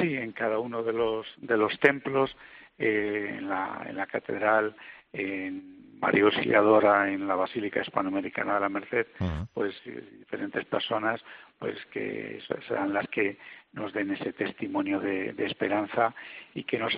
Sí, 0.00 0.16
en 0.16 0.32
cada 0.32 0.58
uno 0.58 0.82
de 0.82 0.92
los 0.92 1.26
de 1.38 1.56
los 1.56 1.78
templos, 1.80 2.34
en 2.78 3.48
la, 3.48 3.84
en 3.86 3.96
la 3.96 4.06
catedral 4.06 4.74
en 5.12 5.98
María 6.00 6.24
Auxiliadora 6.24 7.08
en 7.08 7.26
la 7.26 7.36
Basílica 7.36 7.80
Hispanoamericana 7.80 8.54
de 8.54 8.60
la 8.60 8.68
Merced, 8.68 9.06
pues 9.54 9.74
diferentes 9.84 10.64
personas 10.66 11.20
pues 11.58 11.76
que 11.92 12.40
serán 12.68 12.92
las 12.92 13.08
que 13.08 13.38
nos 13.72 13.92
den 13.92 14.10
ese 14.10 14.32
testimonio 14.32 15.00
de, 15.00 15.34
esperanza 15.38 16.14
y 16.52 16.64
que 16.64 16.78
nos 16.78 16.92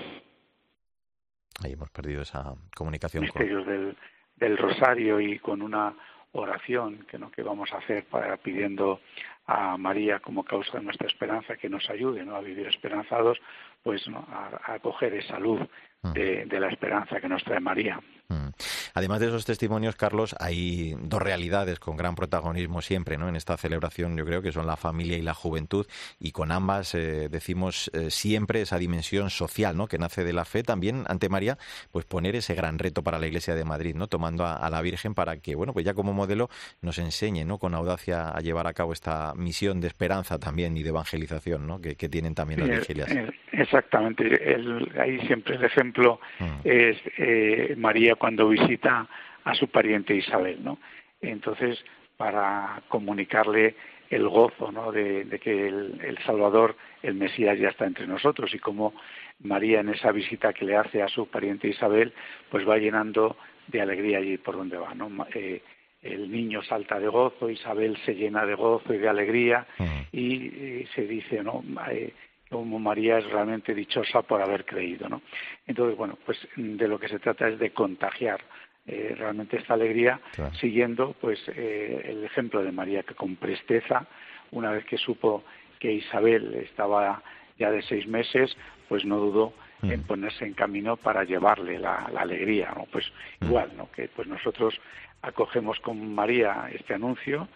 ahí 1.62 1.73
hemos 1.73 1.91
perdido 1.91 2.23
esa 2.23 2.55
comunicación 2.75 3.23
misterios 3.23 3.67
del, 3.67 3.97
del 4.37 4.59
rosario 4.59 5.21
y 5.21 5.39
con 5.39 5.62
una 5.62 5.95
oración 6.40 7.07
que 7.11 7.18
no 7.18 7.31
que 7.31 7.42
vamos 7.42 7.72
a 7.72 7.79
hacer 7.79 8.05
para 8.05 8.37
pidiendo 8.37 9.01
a 9.46 9.77
María 9.77 10.18
como 10.18 10.44
causa 10.44 10.79
de 10.79 10.85
nuestra 10.85 11.07
esperanza 11.07 11.57
que 11.57 11.68
nos 11.68 11.88
ayude 11.88 12.25
¿no? 12.25 12.37
a 12.37 12.40
vivir 12.40 12.66
esperanzados 12.66 13.38
pues 13.83 14.07
¿no? 14.09 14.27
a, 14.31 14.75
a 14.75 14.79
coger 14.81 15.14
esa 15.14 15.38
luz 15.38 15.61
mm. 16.03 16.12
de, 16.12 16.61
la 16.61 16.68
esperanza 16.68 17.20
que 17.20 17.29
nos 17.29 17.44
trae 17.44 17.61
María. 17.61 18.01
Mm. 18.29 18.49
Además 18.95 19.21
de 19.21 19.29
esos 19.29 19.45
testimonios, 19.45 19.95
Carlos, 19.95 20.35
hay 20.41 20.97
dos 21.01 21.23
realidades 21.23 21.79
con 21.79 21.97
gran 21.97 22.15
protagonismo 22.17 22.83
siempre 22.83 23.19
¿no? 23.19 23.29
en 23.29 23.37
esta 23.37 23.57
celebración, 23.57 24.17
yo 24.17 24.25
creo 24.25 24.43
que 24.43 24.53
son 24.53 24.67
la 24.67 24.77
familia 24.77 25.17
y 25.17 25.23
la 25.23 25.35
juventud, 25.35 25.87
y 26.19 26.33
con 26.33 26.51
ambas 26.51 26.95
eh, 26.95 27.29
decimos 27.31 27.91
eh, 27.95 28.11
siempre 28.11 28.62
esa 28.62 28.79
dimensión 28.79 29.31
social 29.31 29.77
¿no? 29.77 29.87
que 29.87 29.99
nace 29.99 30.25
de 30.25 30.33
la 30.33 30.45
fe, 30.45 30.62
también 30.65 31.05
ante 31.09 31.29
María, 31.29 31.57
pues 31.93 32.05
poner 32.05 32.35
ese 32.35 32.55
gran 32.55 32.79
reto 32.79 33.03
para 33.03 33.19
la 33.19 33.27
Iglesia 33.27 33.55
de 33.55 33.65
Madrid, 33.65 33.95
¿no? 33.95 34.09
tomando 34.09 34.45
a, 34.45 34.69
la 34.71 34.83
Virgen 34.83 35.15
para 35.15 35.37
que, 35.37 35.55
bueno, 35.55 35.73
pues 35.73 35.85
ya 35.85 35.95
como 35.95 36.12
modelo 36.12 36.49
nos 36.83 36.99
enseñe 36.99 37.45
¿no? 37.45 37.59
con 37.59 37.75
audacia 37.75 38.31
a 38.31 38.41
llevar 38.41 38.67
a 38.67 38.73
cabo 38.73 38.93
esta 38.93 39.35
misión 39.37 39.81
de 39.81 39.87
esperanza 39.87 40.39
también 40.39 40.77
y 40.77 40.83
de 40.83 40.89
evangelización 40.89 41.67
¿no? 41.67 41.81
que, 41.81 41.95
tienen 42.07 42.35
también 42.35 42.61
las 42.61 42.81
vigilias. 42.81 43.11
exactamente, 43.53 44.55
el, 44.55 44.93
ahí 44.99 45.19
siempre 45.27 45.57
el 45.57 45.65
ejemplo 45.65 46.21
mm. 46.39 46.61
es 46.65 46.97
eh, 47.19 47.75
María 47.77 48.15
cuando 48.16 48.48
visita 48.48 49.07
a 49.44 49.55
su 49.55 49.68
pariente 49.68 50.14
Isabel, 50.14 50.62
¿no? 50.62 50.79
Entonces, 51.20 51.83
para 52.16 52.83
comunicarle 52.88 53.76
el 54.11 54.29
gozo, 54.29 54.70
¿no? 54.70 54.92
De, 54.92 55.26
que 55.42 55.68
el, 55.68 56.18
Salvador, 56.24 56.76
el 57.02 57.14
Mesías, 57.14 57.59
ya 57.59 57.68
está 57.68 57.87
entre 57.87 58.07
nosotros 58.07 58.55
y 58.55 58.59
como 58.59 58.94
María 59.40 59.81
en 59.81 59.90
esa 59.90 60.12
visita 60.12 60.52
que 60.52 60.64
le 60.64 60.76
hace 60.76 61.02
a 61.02 61.09
su 61.09 61.29
pariente 61.29 61.68
Isabel, 61.68 62.12
pues 62.50 62.68
va 62.68 62.79
llenando 62.79 63.37
de 63.66 63.81
alegría 63.81 64.18
allí 64.18 64.38
por 64.38 64.57
donde 64.57 64.76
va, 64.76 64.94
¿no? 64.94 65.26
Eh, 65.35 65.62
el 66.02 66.31
niño 66.31 66.62
salta 66.62 67.00
de 67.00 67.09
gozo, 67.09 67.50
Isabel 67.50 67.96
se 68.05 68.14
llena 68.14 68.46
de 68.46 68.55
gozo 68.55 68.94
y 68.94 68.98
de 68.98 69.09
alegría 69.09 69.66
y, 70.12 70.85
se 70.94 71.02
dice, 71.02 71.42
¿no? 71.42 71.64
Eh, 71.90 72.12
como 72.51 72.79
María 72.79 73.19
es 73.19 73.27
realmente 73.27 73.75
dichosa 73.75 74.23
por 74.23 74.41
haber 74.41 74.65
creído, 74.65 75.09
¿no? 75.09 75.23
Entonces, 75.67 75.97
bueno, 75.97 76.19
pues 76.25 76.39
de 76.57 76.89
lo 76.89 76.99
que 76.99 77.09
se 77.09 77.19
trata 77.19 77.49
es 77.49 77.59
de 77.59 77.71
contagiar 77.71 78.41
eh, 78.87 79.15
realmente 79.19 79.57
esta 79.57 79.75
alegría, 79.75 80.21
siguiendo 80.61 81.15
pues 81.21 81.41
eh, 81.49 82.03
el 82.05 82.25
ejemplo 82.25 82.63
de 82.63 82.71
María 82.71 83.03
que 83.03 83.15
con 83.15 83.35
presteza, 83.37 84.07
una 84.53 84.71
vez 84.71 84.85
que 84.85 84.97
supo 84.97 85.43
que 85.81 85.93
Isabel 85.93 86.55
estaba 86.55 87.21
ya 87.59 87.71
de 87.71 87.83
seis 87.83 88.07
meses, 88.07 88.57
pues 88.89 89.05
no 89.05 89.19
dudó 89.19 89.53
en 89.83 90.03
ponerse 90.05 90.45
en 90.45 90.55
camino 90.55 90.97
para 90.97 91.25
llevarle 91.25 91.79
la, 91.79 92.11
alegría, 92.17 92.73
¿no? 92.77 92.87
Pues 92.91 93.05
igual, 93.41 93.73
¿no? 93.77 93.91
Que 93.91 94.09
pues 94.09 94.29
nosotros 94.29 94.81
acogemos 95.23 95.81
con 95.81 96.15
María 96.15 96.71
este 96.73 96.95
anuncio 96.95 97.49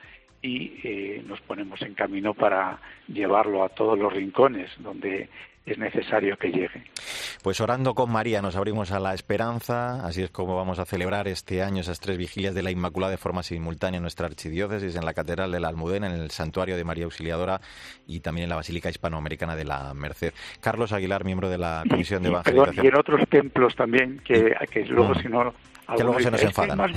y 0.42 0.80
eh, 0.82 1.22
nos 1.26 1.40
ponemos 1.42 1.80
en 1.82 1.94
camino 1.94 2.34
para 2.34 2.80
llevarlo 3.08 3.62
a 3.62 3.70
todos 3.70 3.98
los 3.98 4.12
rincones 4.12 4.70
donde 4.78 5.28
es 5.72 5.78
necesario 5.78 6.36
que 6.36 6.48
llegue. 6.48 6.84
Pues 7.42 7.60
orando 7.60 7.94
con 7.94 8.10
María 8.10 8.42
nos 8.42 8.56
abrimos 8.56 8.92
a 8.92 9.00
la 9.00 9.14
esperanza, 9.14 10.04
así 10.06 10.22
es 10.22 10.30
como 10.30 10.56
vamos 10.56 10.78
a 10.78 10.84
celebrar 10.84 11.28
este 11.28 11.62
año 11.62 11.80
esas 11.80 12.00
tres 12.00 12.18
vigilias 12.18 12.54
de 12.54 12.62
la 12.62 12.70
Inmaculada 12.70 13.10
de 13.10 13.18
forma 13.18 13.42
simultánea 13.42 13.98
en 13.98 14.02
nuestra 14.02 14.26
archidiócesis, 14.26 14.96
en 14.96 15.04
la 15.04 15.14
Catedral 15.14 15.52
de 15.52 15.60
la 15.60 15.68
Almudena, 15.68 16.06
en 16.06 16.20
el 16.20 16.30
Santuario 16.30 16.76
de 16.76 16.84
María 16.84 17.04
Auxiliadora 17.04 17.60
y 18.06 18.20
también 18.20 18.44
en 18.44 18.50
la 18.50 18.56
Basílica 18.56 18.90
Hispanoamericana 18.90 19.56
de 19.56 19.64
la 19.64 19.94
Merced. 19.94 20.32
Carlos 20.60 20.92
Aguilar, 20.92 21.24
miembro 21.24 21.48
de 21.48 21.58
la 21.58 21.82
Comisión 21.88 22.22
de 22.22 22.28
Evangelización. 22.28 22.84
y 22.84 22.88
en 22.88 22.96
otros 22.96 23.28
templos 23.28 23.74
también, 23.74 24.20
que, 24.24 24.54
que 24.70 24.84
luego 24.86 25.14
mm. 25.14 25.22
si 25.22 25.28
no 25.28 25.52
que 25.96 26.04
luego 26.04 26.20
se 26.20 26.30
nos 26.30 26.42
enfadan. 26.42 26.78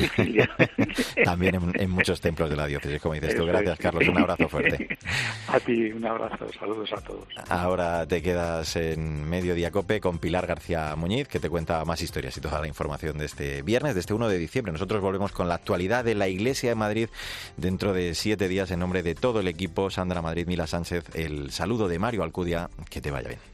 También 1.24 1.74
en, 1.76 1.90
muchos 1.90 2.22
templos 2.22 2.50
de 2.50 2.56
la 2.56 2.68
diócesis, 2.68 3.02
como 3.02 3.16
dices 3.16 3.36
tú. 3.36 3.46
Gracias, 3.46 3.78
Carlos. 3.80 4.08
Un 4.08 4.20
abrazo 4.20 4.48
fuerte. 4.48 4.98
A 5.48 5.60
ti, 5.60 5.92
un 5.92 6.06
abrazo. 6.06 6.48
Saludos 6.58 6.92
a 6.94 7.02
todos. 7.02 7.28
Ahora 7.50 8.08
te 8.08 8.22
quedas 8.22 8.62
en 8.76 9.30
Medio 9.30 9.54
Cope 9.71 9.99
con 9.99 10.17
Pilar 10.17 10.47
García 10.47 10.95
Muñiz, 10.95 11.28
que 11.28 11.39
te 11.39 11.49
cuenta 11.49 11.84
más 11.86 12.02
historias 12.02 12.36
y 12.38 12.41
toda 12.41 12.60
la 12.60 12.67
información 12.67 13.17
de 13.17 13.26
este 13.26 13.62
viernes, 13.62 13.93
de 13.93 13.99
este 13.99 14.13
1 14.13 14.28
de 14.28 14.38
diciembre. 14.38 14.71
Nosotros 14.71 15.02
volvemos 15.02 15.32
con 15.32 15.47
la 15.47 15.56
actualidad 15.56 16.04
de 16.04 16.15
la 16.15 16.28
Iglesia 16.28 16.69
de 16.69 16.76
Madrid 16.76 17.10
dentro 17.58 17.93
de 17.93 18.15
siete 18.15 18.47
días 18.47 18.71
en 18.71 18.80
nombre 18.80 19.04
de 19.04 19.15
todo 19.15 19.39
el 19.39 19.47
equipo. 19.47 19.89
Sandra 19.89 20.21
Madrid, 20.21 20.47
Mila 20.47 20.67
Sánchez, 20.67 21.06
el 21.13 21.52
saludo 21.52 21.88
de 21.88 21.99
Mario 21.99 22.23
Alcudia. 22.23 22.69
Que 22.89 23.02
te 23.02 23.12
vaya 23.12 23.30
bien. 23.30 23.53